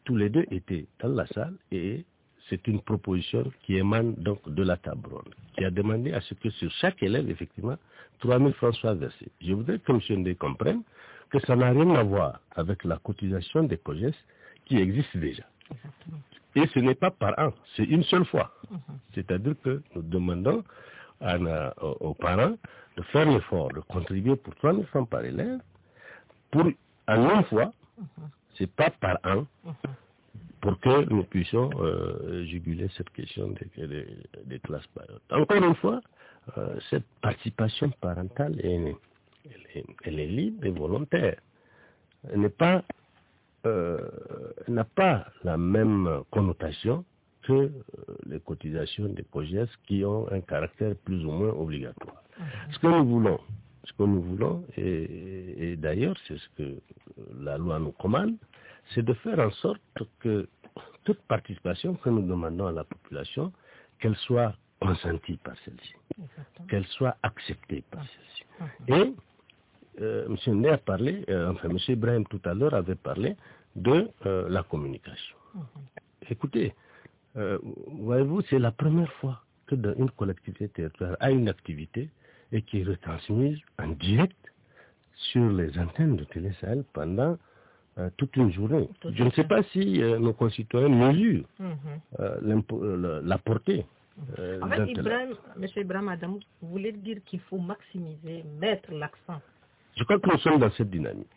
[0.04, 2.06] tous les deux étaient dans la salle et
[2.50, 6.34] c'est une proposition qui émane donc de la table ronde, qui a demandé à ce
[6.34, 7.78] que sur chaque élève, effectivement,
[8.20, 9.32] 3 000 francs soient versés.
[9.42, 10.00] Je voudrais que M.
[10.20, 10.84] Ndé comprenne
[11.30, 14.14] que ça n'a rien à voir avec la cotisation des COGES
[14.66, 15.44] qui existe déjà.
[16.56, 18.52] Et ce n'est pas par an, c'est une seule fois.
[19.14, 20.64] C'est-à-dire que nous demandons
[21.22, 21.38] à
[21.82, 22.56] aux, parents
[22.98, 25.60] de faire l'effort, de contribuer pour 3 000 francs par élève,
[26.50, 27.72] pour une fois,
[28.58, 29.46] c'est pas par an,
[30.62, 34.08] pour que nous puissions euh, juguler cette question des, des-
[34.46, 35.22] des classes payantes.
[35.32, 36.02] Encore une fois,
[36.58, 38.96] euh, cette participation parentale, elle,
[40.20, 41.38] est, libre et volontaire.
[42.32, 42.84] Elle n'est pas,
[43.66, 43.98] euh,
[44.68, 47.04] n'a pas la même connotation
[47.44, 47.72] que euh,
[48.28, 52.22] les cotisations des COGES qui ont un caractère plus ou moins obligatoire.
[52.72, 53.40] Ce que nous voulons,
[53.86, 56.78] ce que nous voulons, et, et d'ailleurs c'est ce que
[57.40, 58.36] la loi nous commande,
[58.94, 59.82] c'est de faire en sorte
[60.20, 60.48] que
[61.04, 63.52] toute participation que nous demandons à la population,
[64.00, 65.94] qu'elle soit consentie par celle-ci,
[66.70, 68.44] qu'elle soit acceptée par celle-ci.
[68.88, 69.14] Et
[70.02, 70.56] euh, M.
[70.56, 71.78] Ndé a parlé, euh, enfin M.
[71.88, 73.36] Ibrahim tout à l'heure avait parlé
[73.76, 75.36] de euh, la communication.
[76.30, 76.74] Écoutez,
[77.38, 82.10] euh, voyez-vous, c'est la première fois que dans une collectivité territoriale a une activité
[82.52, 84.38] et qui est retransmise en direct
[85.14, 86.52] sur les antennes de Télé
[86.94, 87.38] pendant
[87.98, 88.90] euh, toute une journée.
[89.02, 91.78] Tout Je ne sais pas si euh, nos concitoyens mesurent Mhm.
[92.20, 93.86] euh, euh, la, portée
[94.62, 94.92] En fait.
[94.92, 95.68] Ibrahim, M.
[95.76, 99.42] Ibrahim Adam, vous voulez dire qu'il faut maximiser, mettre l'accent.
[99.98, 101.28] Je crois que nous sommes dans cette dynamique.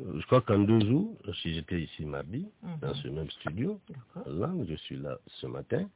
[0.00, 2.70] Je crois qu'en deux jours, si j'étais ici mardi, Mhm.
[2.80, 3.78] dans ce même studio,
[4.26, 5.88] là, je suis là ce matin,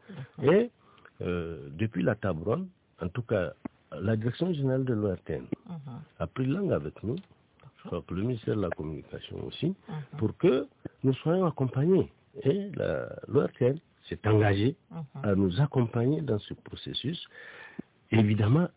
[0.43, 0.71] et
[1.23, 2.69] euh, depuis la table ronde,
[3.01, 3.53] en tout cas,
[3.99, 6.01] la direction générale de l'ORTN Mhm.
[6.19, 7.17] a pris langue avec nous,
[7.91, 10.19] le ministère de la Communication aussi, Mhm.
[10.19, 10.67] pour que
[11.05, 12.11] nous soyons accompagnés.
[12.45, 12.71] Et
[13.29, 13.77] l'ORTN
[14.09, 15.05] s'est engagé Mhm.
[15.23, 17.27] à nous accompagner dans ce processus.
[18.11, 18.69] Évidemment,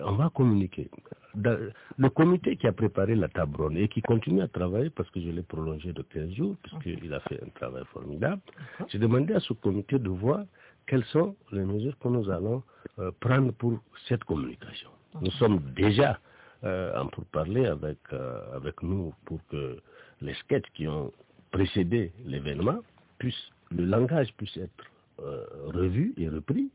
[0.00, 0.90] on va communiquer.
[1.34, 5.20] Le comité qui a préparé la table ronde et qui continue à travailler, parce que
[5.20, 8.40] je l'ai prolongé de 15 jours, puisqu'il a fait un travail formidable,
[8.88, 10.44] j'ai demandé à ce comité de voir
[10.86, 12.62] quelles sont les mesures que nous allons
[12.98, 14.90] euh, prendre pour cette communication.
[15.20, 16.18] Nous sommes déjà
[16.64, 19.78] en pourparler avec, euh, avec nous pour que
[20.20, 21.12] les sketchs qui ont
[21.50, 22.78] précédé l'événement
[23.18, 24.84] puissent, le langage puisse être
[25.20, 26.70] euh, revu et repris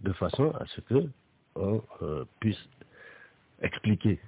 [0.00, 1.08] de façon à ce que
[1.54, 2.58] on euh, puisse
[3.62, 4.18] expliquer,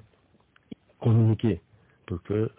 [1.01, 1.61] communiquer
[2.07, 2.51] pour que euh,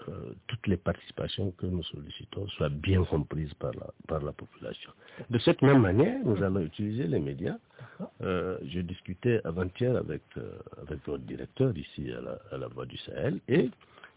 [0.48, 4.92] toutes les participations que nous sollicitons soient bien comprises par la, par la population.
[5.30, 7.58] De cette même manière, nous allons utiliser les médias.
[8.22, 12.86] Euh, je discutais avant-hier avec, euh, avec votre directeur ici à la, à la Voix
[12.86, 13.70] du Sahel et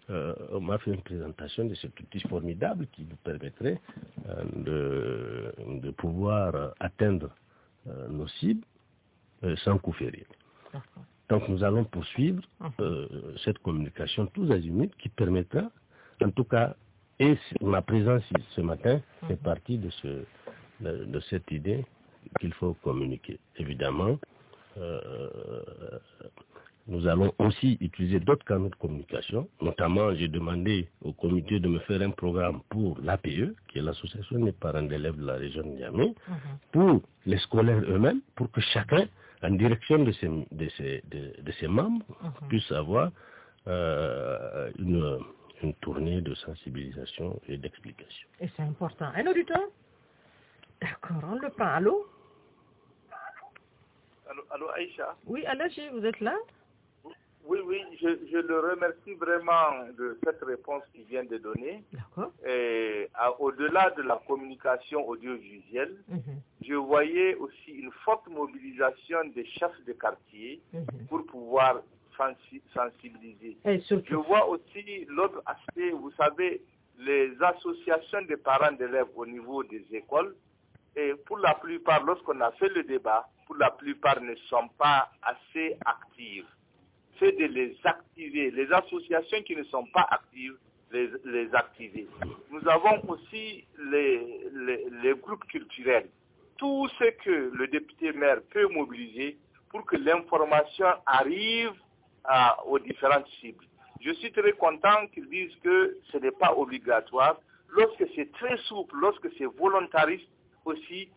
[0.08, 3.80] euh, on m'a fait une présentation de cet outil formidable qui nous permettrait
[4.54, 7.30] de, de pouvoir atteindre
[8.08, 8.64] nos cibles
[9.64, 10.26] sans coup férir.
[11.28, 12.42] Donc nous allons poursuivre
[12.80, 13.08] euh,
[13.44, 15.70] cette communication tous azimuts qui permettra,
[16.22, 16.76] en tout cas,
[17.18, 20.24] et ma présence ce matin fait partie de, ce,
[20.80, 21.84] de, de cette idée
[22.40, 23.38] qu'il faut communiquer.
[23.56, 24.18] Évidemment,
[24.78, 25.30] euh,
[26.88, 29.48] nous allons aussi utiliser d'autres canaux de communication.
[29.60, 34.38] Notamment, j'ai demandé au comité de me faire un programme pour l'APE, qui est l'association
[34.44, 36.14] des parents d'élèves de la région de Niamey,
[36.70, 39.06] pour les scolaires eux-mêmes, pour que chacun,
[39.42, 42.04] en direction de ses, de ses, de, de ses membres,
[42.48, 43.10] puisse avoir
[43.66, 45.18] euh, une,
[45.62, 48.28] une tournée de sensibilisation et d'explication.
[48.40, 49.06] Et c'est important.
[49.14, 49.62] Un auditeur?
[50.80, 51.66] D'accord, on le prend.
[51.66, 52.06] Allô?
[54.28, 55.16] Allô, allô, Aïcha?
[55.26, 56.34] Oui, Alaji, vous êtes là?
[57.48, 61.84] Oui, oui, je, je le remercie vraiment de cette réponse qu'il vient de donner.
[63.38, 69.92] Au-delà de la communication audiovisuelle, Mhm, je voyais aussi une forte mobilisation des chefs de
[69.92, 71.06] quartier mhm.
[71.08, 71.82] pour pouvoir
[72.16, 73.56] sensi- sensibiliser.
[73.64, 73.80] Et
[74.10, 76.62] Je vois aussi l'autre aspect, vous savez,
[76.98, 80.34] les associations de parents d'élèves au niveau des écoles,
[80.96, 85.10] et pour la plupart, lorsqu'on a fait le débat, pour la plupart ne sont pas
[85.22, 86.46] assez actives.
[87.18, 88.50] C'est de les activer.
[88.50, 90.56] Les associations qui ne sont pas actives,
[90.92, 92.06] les, activer.
[92.50, 96.08] Nous avons aussi les, groupes culturels.
[96.58, 99.36] Tout ce que le député maire peut mobiliser
[99.70, 101.72] pour que l'information arrive
[102.66, 103.64] aux différentes cibles.
[104.00, 107.40] Je suis très content qu'ils disent que ce n'est pas obligatoire.
[107.70, 110.28] Lorsque c'est très souple, lorsque c'est volontariste
[110.64, 111.08] aussi,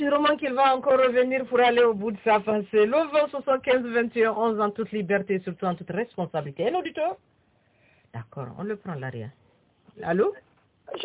[0.00, 2.86] sûrement qu'il va encore revenir pour aller au bout de sa pensée.
[2.86, 6.68] Le 20 75 21 11 en toute liberté et surtout en toute responsabilité.
[6.68, 7.16] Un auditeur
[8.14, 9.30] D'accord, on le prend l'arrière.
[10.02, 10.32] Allô?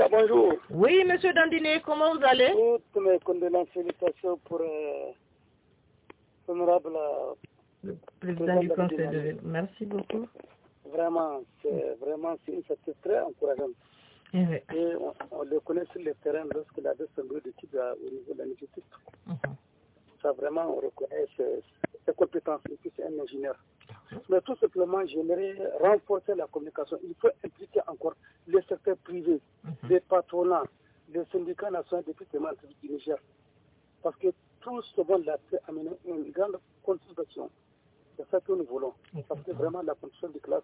[0.10, 0.54] Bonjour.
[0.72, 2.52] Oui, monsieur Dandiné, comment vous allez?
[2.94, 5.12] Toutes mes condoléances, félicitations pour euh,
[6.48, 6.90] l'honorable.
[6.96, 7.34] euh,
[7.84, 9.40] Le président du conseil de ville.
[9.44, 10.28] Merci beaucoup.
[10.92, 13.70] Vraiment, c'est vraiment c'est une c'est très encourageant.
[14.34, 14.58] Eh oui.
[14.76, 18.10] Et on, on le connaît sur le terrain lorsqu'il avait son bureau d'études à- au
[18.10, 18.82] niveau de l'institut.
[19.28, 19.38] Mhm.
[20.22, 21.62] Ça, vraiment, on reconnaît ses,
[22.06, 23.56] ses compétences et puis c'est un ingénieur.
[24.30, 26.98] Mais tout simplement, j'aimerais renforcer la communication.
[27.04, 28.16] Il faut impliquer encore
[28.48, 29.40] le secteur privé,
[29.90, 30.64] les patronats,
[31.10, 33.18] les syndicats nationaux des entreprises du Niger.
[34.02, 34.28] Parce que
[34.62, 36.58] tout ce monde-là peut amener une grande.
[38.26, 38.94] C'est ça que nous voulons.
[39.28, 40.64] Parce que vraiment, la condition de classe,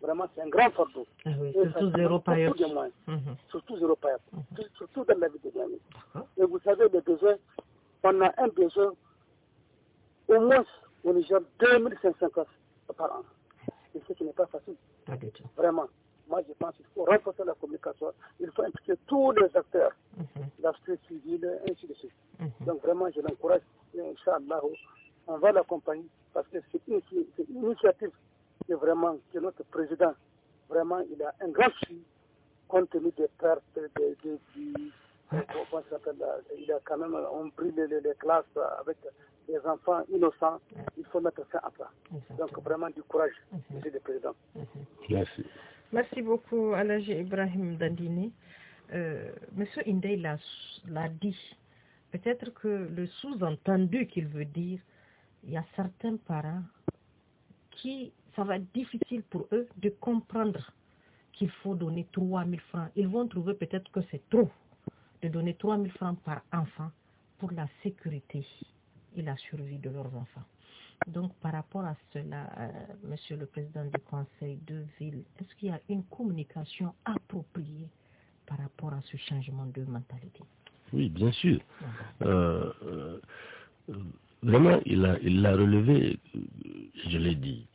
[0.00, 1.06] vraiment, c'est un grand fardeau.
[1.24, 2.60] Ah oui, ça surtout zéro paillette.
[3.06, 3.36] Mhm.
[3.50, 4.20] surtout zéro paillette,
[4.76, 5.50] surtout dans la vie de.
[5.50, 6.28] D'accord.
[6.36, 7.36] Et vous savez, les besoins,
[8.04, 8.92] on a un besoin
[10.28, 10.64] au moins
[11.04, 12.46] au Niger 2500 classes
[12.96, 13.22] par an.
[13.94, 15.44] Et ce qui n'est pas facile, Pas du tout.
[15.56, 15.86] vraiment.
[16.28, 18.12] Moi, je pense qu'il faut renforcer la communication.
[18.40, 20.46] Il faut impliquer tous les acteurs, Mhm.
[20.60, 22.12] la société civile, ainsi de suite.
[22.38, 22.50] Mhm.
[22.66, 23.60] Donc vraiment, je l'encourage.
[23.94, 24.62] Inch'Allah,
[25.26, 27.00] on va l'accompagner parce que c'est une,
[27.36, 28.10] c'est une initiative
[28.66, 30.14] que vraiment, que notre président,
[30.68, 32.02] vraiment, il a un grand souci
[32.68, 34.92] compte tenu des pertes, des, des, du-
[35.30, 38.44] comment ça là, il a quand même, on brille les, les classes
[38.80, 38.96] avec
[39.48, 40.60] des enfants innocents.
[40.96, 41.90] Il faut mettre ça à plat.
[42.38, 43.32] Donc vraiment du courage,
[43.70, 44.34] monsieur le président.
[45.10, 45.44] Merci.
[45.92, 48.32] Merci beaucoup, Alaji Ibrahim Dandini.
[48.94, 50.36] Euh, Monsieur Indey l'a
[50.88, 51.36] l'a dit.
[52.12, 54.78] peut-être que le sous-entendu qu'il veut dire,
[55.44, 56.62] il y a certains parents
[57.70, 60.72] qui, ça va être difficile pour eux de comprendre
[61.32, 62.90] qu'il faut donner 3 000 francs.
[62.96, 64.50] Ils vont trouver peut-être que c'est trop
[65.22, 66.90] de donner 3 000 francs par enfant
[67.38, 68.46] pour la sécurité
[69.16, 70.44] et la survie de leurs enfants.
[71.08, 72.68] Donc, par rapport à cela, euh,
[73.04, 77.88] Monsieur le Président du Conseil de ville, est-ce qu'il y a une communication appropriée
[78.46, 80.44] par rapport à ce changement de mentalité?
[80.92, 81.58] Oui, bien sûr.
[82.22, 83.20] Euh, euh,
[84.42, 86.18] vraiment, il l'a il a relevé,
[87.08, 87.66] je l'ai dit,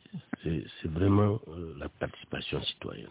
[0.44, 1.40] c'est vraiment
[1.78, 3.10] la participation citoyenne.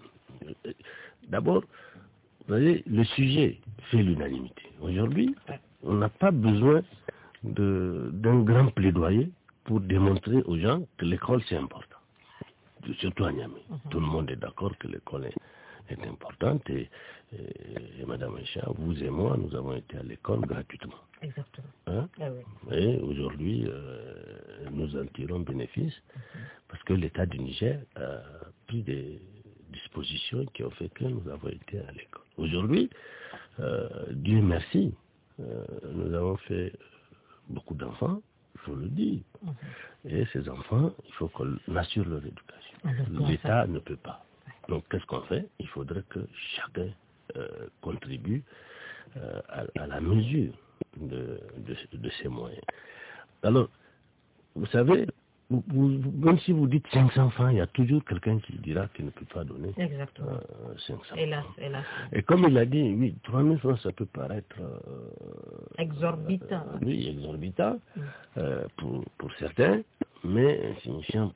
[1.28, 3.58] D'abord, vous voyez, le sujet
[3.90, 4.62] fait l'unanimité.
[4.80, 5.34] Aujourd'hui,
[5.82, 6.82] on n'a pas besoin
[7.42, 9.30] d'un grand plaidoyer
[9.64, 11.96] pour démontrer aux gens que l'école c'est important.
[13.00, 13.62] Surtout à Niamey.
[13.90, 15.34] Tout le monde est d'accord que l'école est,
[15.90, 16.88] importante et,
[18.06, 20.94] Madame Echa, vous et moi, nous avons été à l'école gratuitement.
[21.22, 21.66] Exactement.
[21.86, 22.08] Hein?
[22.72, 23.66] Et aujourd'hui,
[24.70, 25.94] nous en tirons bénéfice
[26.68, 28.20] parce que l'État du Niger a
[28.68, 29.20] pris des
[29.72, 32.22] dispositions qui ont fait que nous avons été à l'école.
[32.36, 32.90] Aujourd'hui,
[34.10, 34.94] Dieu merci,
[35.38, 36.72] nous avons fait
[37.48, 38.20] beaucoup d'enfants,
[38.54, 39.20] il faut le dire.
[40.08, 42.78] Et ces enfants, il faut qu'on assure leur éducation.
[43.26, 44.25] L'État ne peut pas.
[44.68, 45.46] Donc qu'est-ce qu'on fait?
[45.58, 46.20] Il faudrait que
[46.56, 46.88] chacun
[47.80, 48.42] contribue
[49.48, 50.52] à, la mesure
[50.96, 51.40] de,
[51.92, 52.62] de, ses moyens.
[53.42, 53.68] Alors,
[54.54, 55.06] vous savez,
[55.50, 59.10] même si vous dites 500 francs, il y a toujours quelqu'un qui dira qu'il ne
[59.10, 60.32] peut pas donner Exactement.
[60.32, 61.84] Euh, 500 hélas, hélas.
[62.12, 64.56] Et comme il a dit, oui, 3000 francs, ça peut paraître...
[64.60, 66.64] Euh, exorbitant.
[66.74, 67.78] Euh, oui, exorbitant
[68.76, 69.82] pour, pour, certains,
[70.24, 71.32] mais insignifiant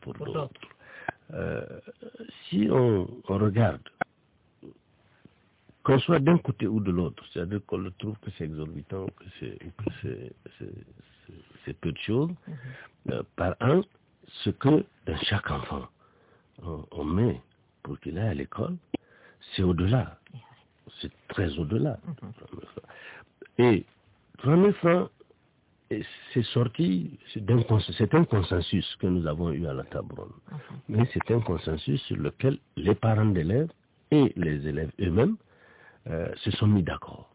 [0.00, 0.60] pour, pour, d'autres.
[2.48, 3.82] Si on, on regarde,
[5.82, 9.10] qu'on soit d'un côté ou de l'autre, c'est-à-dire qu'on le trouve que c'est exorbitant ou
[9.10, 10.32] que c'est
[11.64, 12.30] c'est peu de choses,
[13.10, 13.82] euh, par an,
[14.26, 15.86] ce que dans chaque enfant
[16.62, 17.40] on, on met
[17.82, 18.76] pour qu'il aille à l'école,
[19.54, 20.18] c'est au-delà.
[21.00, 21.98] C'est très au-delà.
[23.58, 23.84] Et
[24.38, 25.10] 3 000 francs,
[25.90, 30.32] c'est sorti, c'est un consensus que nous avons eu à la Tabronne.
[30.88, 33.70] Mais c'est un consensus sur lequel les parents d'élèves
[34.10, 35.36] et les élèves eux-mêmes
[36.08, 37.30] euh, se sont mis d'accord.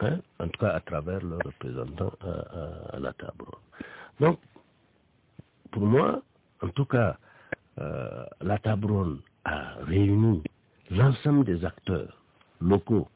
[0.00, 3.44] Hein, en tout cas à travers leurs représentants à, à, la table.
[4.18, 4.38] Donc,
[5.70, 6.22] pour moi,
[6.62, 7.18] en tout cas,
[7.78, 10.42] euh, la Tabronne a réuni
[10.90, 12.16] l'ensemble des acteurs
[12.60, 13.08] locaux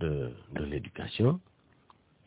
[0.00, 1.40] de, de l'éducation,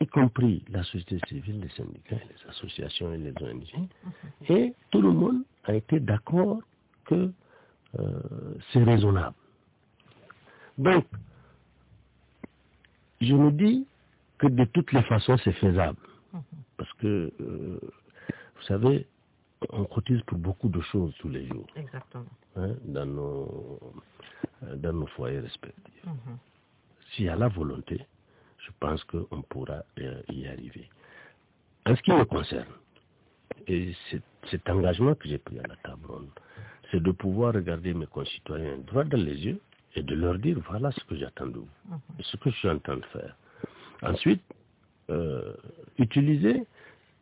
[0.00, 3.88] y compris la société civile, les syndicats, les associations et les ONG,
[4.48, 6.60] et tout le monde a été d'accord
[7.04, 7.30] que
[7.98, 9.36] euh, c'est raisonnable.
[10.78, 11.06] Donc,
[13.20, 13.86] je me dis
[14.38, 15.98] que de toutes les façons, c'est faisable.
[16.76, 17.80] Parce que, euh,
[18.56, 19.06] vous savez,
[19.70, 21.66] on cotise pour beaucoup de choses tous les jours.
[21.76, 22.24] Exactement.
[22.56, 23.80] Hein, dans, nos,
[24.76, 26.04] dans nos foyers respectifs.
[27.12, 28.04] S'il y a la volonté,
[28.64, 30.88] je pense qu'on pourra y arriver.
[31.86, 32.66] En ce qui me concerne,
[33.66, 33.92] et
[34.50, 36.06] cet engagement que j'ai pris à la table
[36.90, 39.60] c'est de pouvoir regarder mes concitoyens droit dans les yeux
[39.96, 41.68] et de leur dire voilà ce que j'attends de vous,
[42.18, 43.36] et ce que je suis en train de faire.
[44.02, 44.42] Ensuite,
[45.10, 45.54] euh,
[45.98, 46.64] utiliser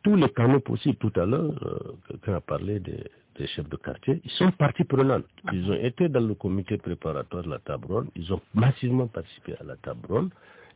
[0.03, 0.97] tous les canaux possibles.
[0.97, 3.03] Tout à l'heure, euh, quelqu'un a parlé des,
[3.35, 4.21] des, chefs de quartier.
[4.23, 5.25] Ils sont partie prenante.
[5.51, 8.09] Ils ont été dans le comité préparatoire de la table ronde.
[8.15, 10.29] Ils ont massivement participé à la table ronde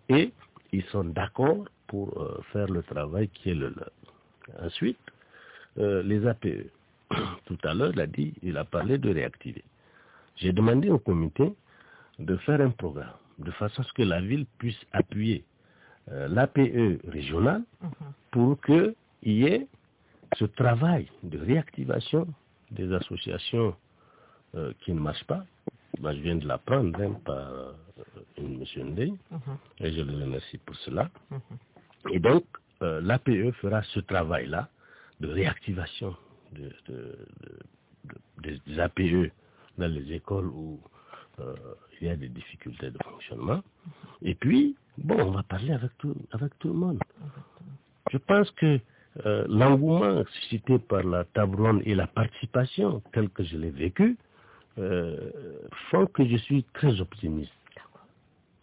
[0.09, 0.31] et
[0.71, 3.91] ils sont d'accord pour euh, faire le travail qui est le leur.
[4.61, 4.99] Ensuite,
[5.77, 6.69] euh, les APE.
[7.45, 9.63] Tout à l'heure, il a dit, il a parlé de réactiver.
[10.35, 11.53] J'ai demandé au comité
[12.19, 15.43] de faire un programme de façon à ce que la ville puisse appuyer
[16.11, 17.63] euh, l'APE régional
[18.31, 19.67] pour qu'il y ait
[20.35, 22.27] ce travail de réactivation
[22.71, 23.75] des associations
[24.81, 25.45] qui ne marchent pas.
[25.99, 27.75] Moi, je viens de l'apprendre hein, par
[28.39, 29.13] monsieur Ndey,
[29.79, 31.09] et je le remercie pour cela.
[32.11, 32.45] Et donc,
[32.81, 34.69] euh, l'APE fera ce travail-là
[35.19, 36.15] de réactivation
[36.53, 37.17] de, de,
[38.43, 39.31] de, des APE
[39.77, 40.79] dans les écoles où
[41.39, 41.55] euh,
[42.01, 43.61] il y a des difficultés de fonctionnement.
[44.21, 46.99] Et puis, bon, on va parler avec tout, avec tout le monde.
[48.11, 48.79] Je pense que
[49.25, 54.17] euh, l'engouement suscité par la table ronde et la participation telle que je l'ai vécue
[54.77, 55.31] euh,
[55.89, 57.51] font que je suis très optimiste,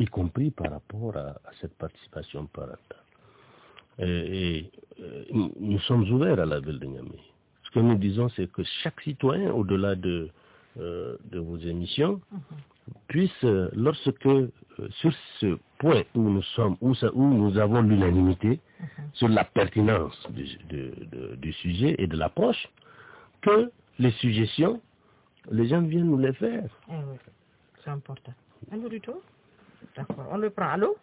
[0.04, 3.02] y compris par rapport à, à cette participation parentale.
[3.98, 4.04] Et,
[4.58, 5.24] et euh,
[5.60, 7.18] nous sommes ouverts à la ville de Niamey.
[7.64, 10.28] Ce que nous disons, c'est que chaque citoyen, au-delà de,
[10.78, 12.20] euh, de vos émissions,
[13.08, 14.50] puisse, euh, lorsque, euh,
[15.00, 18.60] sur ce point où nous sommes, où, ça- où nous avons l'unanimité
[19.14, 22.68] sur la pertinence du, de- de- du sujet et de l'approche,
[23.40, 24.80] que les suggestions,
[25.50, 26.68] les gens viennent nous les faire.
[26.88, 27.16] Eh oui,
[27.82, 28.34] c'est important.
[28.72, 29.20] Allô, du tout
[29.96, 30.68] D'accord, on le prend.
[30.70, 30.96] Allô?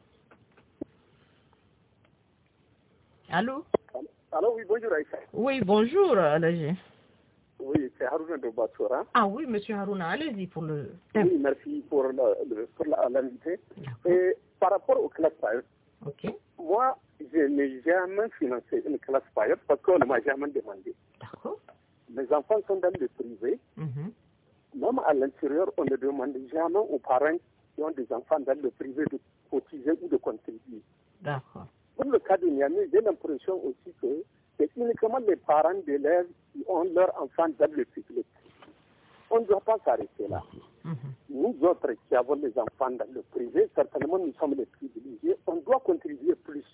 [3.30, 3.66] Allô?
[4.32, 5.18] Alors oui, bonjour Aïcha.
[5.34, 6.74] Oui, bonjour, Alagé.
[7.60, 9.06] Oui, c'est Haruna de Batsora.
[9.14, 11.28] Ah oui, monsieur Haruna, allez-y pour le thème.
[11.28, 13.60] Oui, merci pour la- le- pour la- l'invité.
[14.06, 15.66] Et par rapport aux classes payotes,
[16.06, 20.96] Ok, moi, je n'ai jamais financé une classe payotte parce qu'on ne m'a jamais demandé.
[21.20, 21.60] d'accord.
[22.10, 23.60] Mes enfants sont dans le privé.
[23.78, 24.12] Mhm.
[24.76, 27.38] Même à l'intérieur, on ne demande jamais aux parents
[27.76, 29.20] qui ont des enfants dans le privé de
[29.50, 30.82] cotiser ou de contribuer.
[31.22, 31.68] D'accord.
[31.96, 34.24] Pour le cas de Niamey, j'ai l'impression aussi que
[34.58, 38.26] c'est uniquement les parents d'élèves qui ont leurs enfants dans le public.
[39.30, 40.42] On ne doit pas s'arrêter là.
[40.84, 40.96] Mhm.
[41.30, 45.56] Nous autres qui avons les enfants dans le privé, certainement nous sommes les privilégiés, on
[45.58, 46.66] doit contribuer plus,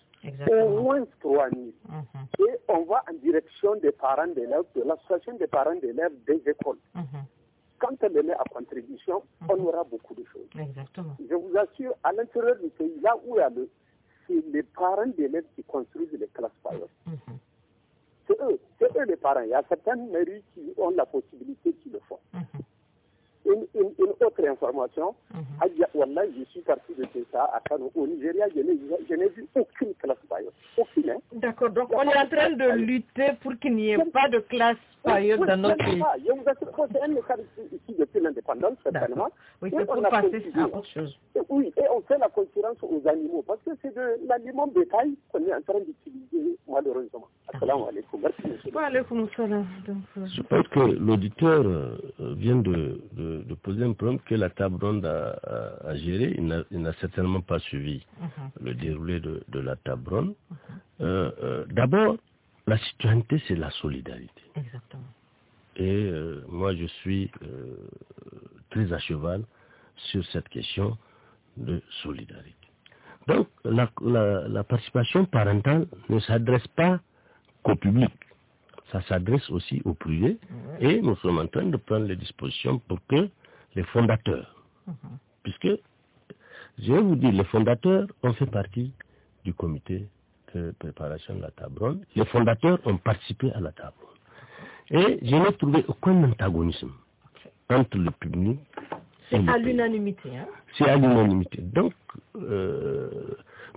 [0.52, 1.66] au moins 3 000.
[1.88, 2.48] Mhm.
[2.48, 6.80] Et on va en direction des parents d'élèves, de l'association des parents d'élèves des écoles.
[6.96, 7.04] Mhm.
[7.80, 10.48] Quand les met à contribution, on aura beaucoup de choses.
[10.60, 11.16] Exactement.
[11.30, 13.70] Je vous assure, à l'intérieur du pays, là où il y a le,
[14.28, 16.90] c'est les parents d'élèves qui construisent les classes payotes.
[17.06, 17.38] Mhm.
[18.28, 19.42] C'est eux, c'est eux les parents.
[19.42, 22.20] Il y a certaines mairies qui ont la possibilité qui le font.
[22.34, 22.42] Mhm.
[23.46, 25.86] Une, une, une autre information, Mhm.
[25.94, 27.92] Wallah, je suis parti de ça à Kano.
[27.96, 28.60] Au Nigeria, je
[29.16, 30.54] n'ai vu aucune classe payotte.
[30.80, 31.18] Hein.
[31.34, 34.78] D'accord, donc on est en train de lutter pour qu'il n'y ait pas de classe
[35.04, 36.04] payotte dans notre pays.
[36.26, 39.30] Je vous assure que c'est un ici, depuis l'indépendance, certainement.
[39.62, 41.18] Oui, Et c'est pour on a passer à autre chose.
[41.36, 45.16] Et Oui, et on fait la concurrence aux animaux parce que c'est de l'aliment bétail
[45.32, 47.28] qu'on est en train d'utiliser malheureusement.
[47.54, 48.22] Assalamu alaikum.
[48.26, 49.64] Euh,
[50.36, 51.98] Je pense que l'auditeur euh,
[52.36, 56.36] vient de, de- de poser un problème que la table ronde a, a- a géré.
[56.38, 58.66] Il n'a- certainement pas suivi mhm.
[58.66, 60.34] le déroulé de, de la table ronde.
[61.02, 62.18] Euh, euh, D'abord,
[62.66, 64.42] la citoyenneté, c'est la solidarité.
[64.56, 65.04] Exactement.
[65.76, 67.30] Et euh, moi, je suis
[68.72, 69.44] très à cheval
[69.96, 70.98] sur cette question
[71.56, 72.54] de solidarité.
[73.28, 77.00] Donc, la, la- la participation parentale ne s'adresse pas
[77.64, 78.12] qu'au public.
[78.92, 80.38] Ça s'adresse aussi au privé.
[80.80, 83.30] Et nous sommes en train de prendre les dispositions pour que
[83.76, 84.56] les fondateurs,
[85.44, 85.68] puisque,
[86.80, 88.94] je vais vous dire, les fondateurs ont fait partie
[89.44, 90.08] du comité
[90.80, 92.06] préparation de la table ronde.
[92.16, 95.02] Les fondateurs ont participé à la table ronde.
[95.04, 96.92] Et je n'ai trouvé aucun antagonisme
[97.70, 98.60] entre le public
[99.32, 100.30] et C'est à l'unanimité.
[100.38, 100.46] Hein?
[100.78, 101.62] C'est à l'unanimité.
[101.62, 101.94] Donc,
[102.38, 103.10] euh,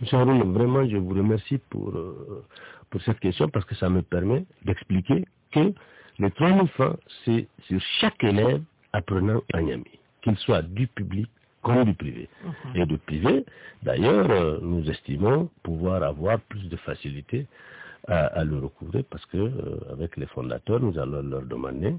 [0.00, 0.06] M.
[0.12, 2.44] Haroun, vraiment, je vous remercie pour, euh,
[2.88, 5.72] pour cette question parce que ça me permet d'expliquer que
[6.18, 8.62] les 3 000 francs, c'est sur chaque élève
[8.92, 11.28] apprenant à Niamey, qu'il soit du public
[11.62, 12.28] comme du privé.
[12.74, 13.44] Et du privé,
[13.82, 17.46] d'ailleurs, euh, nous estimons pouvoir avoir plus de facilité
[18.08, 21.94] à, à le recouvrer parce que euh, avec les fondateurs, nous allons leur demander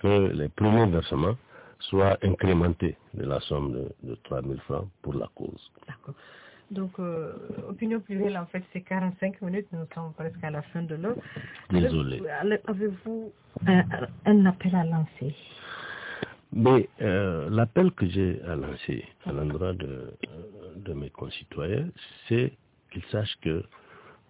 [0.00, 1.36] que les premiers versements
[1.78, 5.70] soient incrémentés de la somme de, de 3 000 francs pour la cause.
[5.88, 6.14] D'accord.
[6.70, 7.32] Donc, euh,
[7.68, 9.66] opinion plurielle, en fait, c'est 45 minutes.
[9.72, 11.16] Nous sommes presque à la fin de l'heure.
[11.70, 12.22] Désolé.
[12.40, 13.32] Avez- Avez-vous
[13.66, 13.82] un,
[14.26, 15.34] un appel à lancer?
[16.52, 21.88] Mais euh, l'appel que j'ai à lancer à l'endroit de, euh, de mes concitoyens,
[22.28, 22.52] c'est
[22.90, 23.62] qu'ils sachent que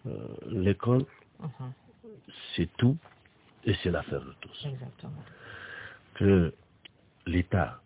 [0.06, 0.10] euh,
[0.46, 1.04] l'école,
[1.40, 1.72] Mhm.
[2.54, 2.96] c'est tout
[3.64, 4.66] et c'est l'affaire de tous.
[4.66, 5.24] Exactement.
[6.14, 6.52] Que
[7.26, 7.80] l'État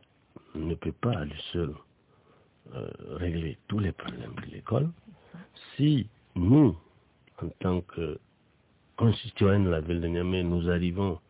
[0.57, 1.73] ne peut pas à lui seul
[2.75, 4.91] euh, régler tous les problèmes de l'école.
[5.77, 6.77] Si nous,
[7.41, 8.19] en tant que
[8.97, 11.21] concitoyens de la ville de Niamey, nous arrivons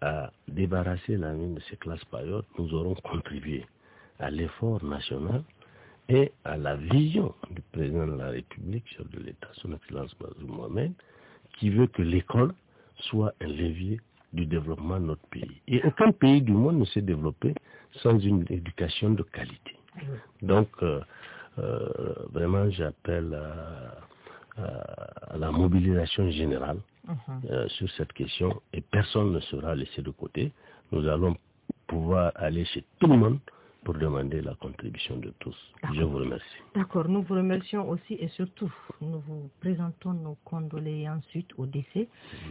[0.00, 3.66] à débarrasser la ville de ces classes payotes, nous aurons contribué
[4.18, 5.42] à l'effort national
[6.08, 10.56] et à la vision du président de la République, chef de l'État, son excellence Bazoum
[10.56, 10.92] Mohamed,
[11.58, 12.52] qui veut que l'école
[12.96, 14.00] soit un levier
[14.32, 15.60] du développement de notre pays.
[15.68, 17.54] Et aucun pays du monde ne s'est développé
[18.02, 19.76] sans une éducation de qualité.
[20.42, 21.00] Donc, euh,
[21.58, 23.98] euh, vraiment, j'appelle à,
[24.60, 27.16] à- à la mobilisation générale Mhm.
[27.50, 30.52] euh, sur cette question et personne ne sera laissé de côté.
[30.92, 31.36] Nous allons
[31.86, 33.38] pouvoir aller chez tout le monde
[33.84, 35.56] pour demander la contribution de tous.
[35.94, 36.44] Je vous remercie.
[36.74, 42.06] D'accord, nous vous remercions aussi et surtout, nous vous présentons nos condoléances suite au décès.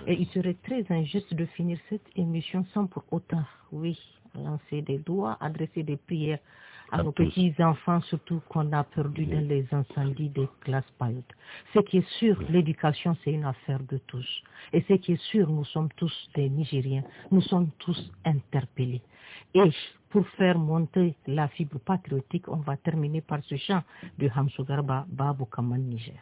[0.07, 3.97] Et il serait très injuste de finir cette émission sans pour autant, oui,
[4.36, 6.39] lancer des doigts, adresser des prières
[6.92, 11.34] à, nos petits-enfants, surtout qu'on a perdu dans les incendies des classes paillotes.
[11.74, 14.28] Ce qui est sûr, l'éducation, c'est une affaire de tous.
[14.74, 19.02] Et ce qui est sûr, nous sommes tous des Nigériens, nous sommes tous interpellés.
[19.54, 19.72] Et
[20.10, 23.84] pour faire monter la fibre patriotique, on va terminer par ce chant
[24.18, 26.16] de Hamsou Garba Babou Kaman Niger.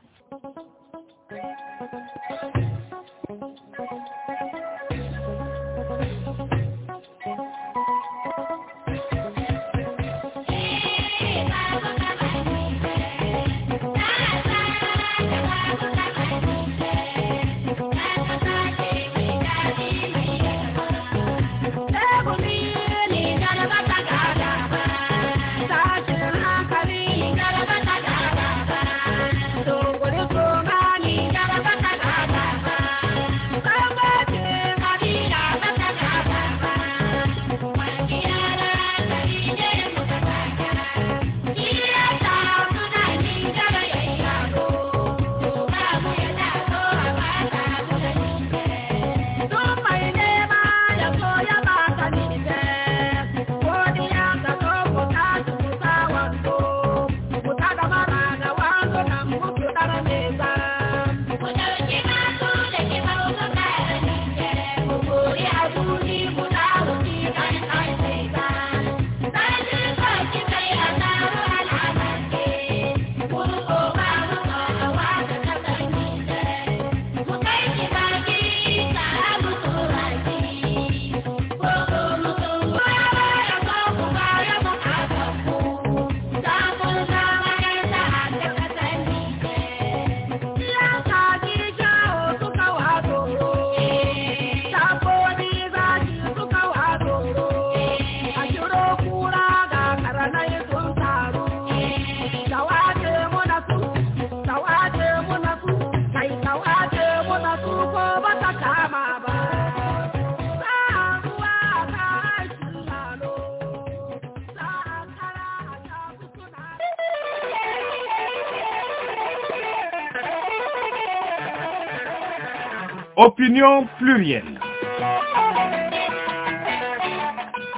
[123.19, 124.59] Opinion plurielle.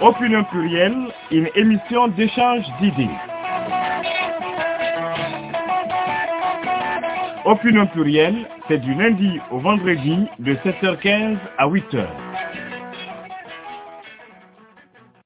[0.01, 0.97] Opinion plurielle,
[1.31, 3.07] une émission d'échange d'idées.
[7.45, 12.28] Opinion plurielle, c'est du lundi au vendredi de 7h15 à 8h.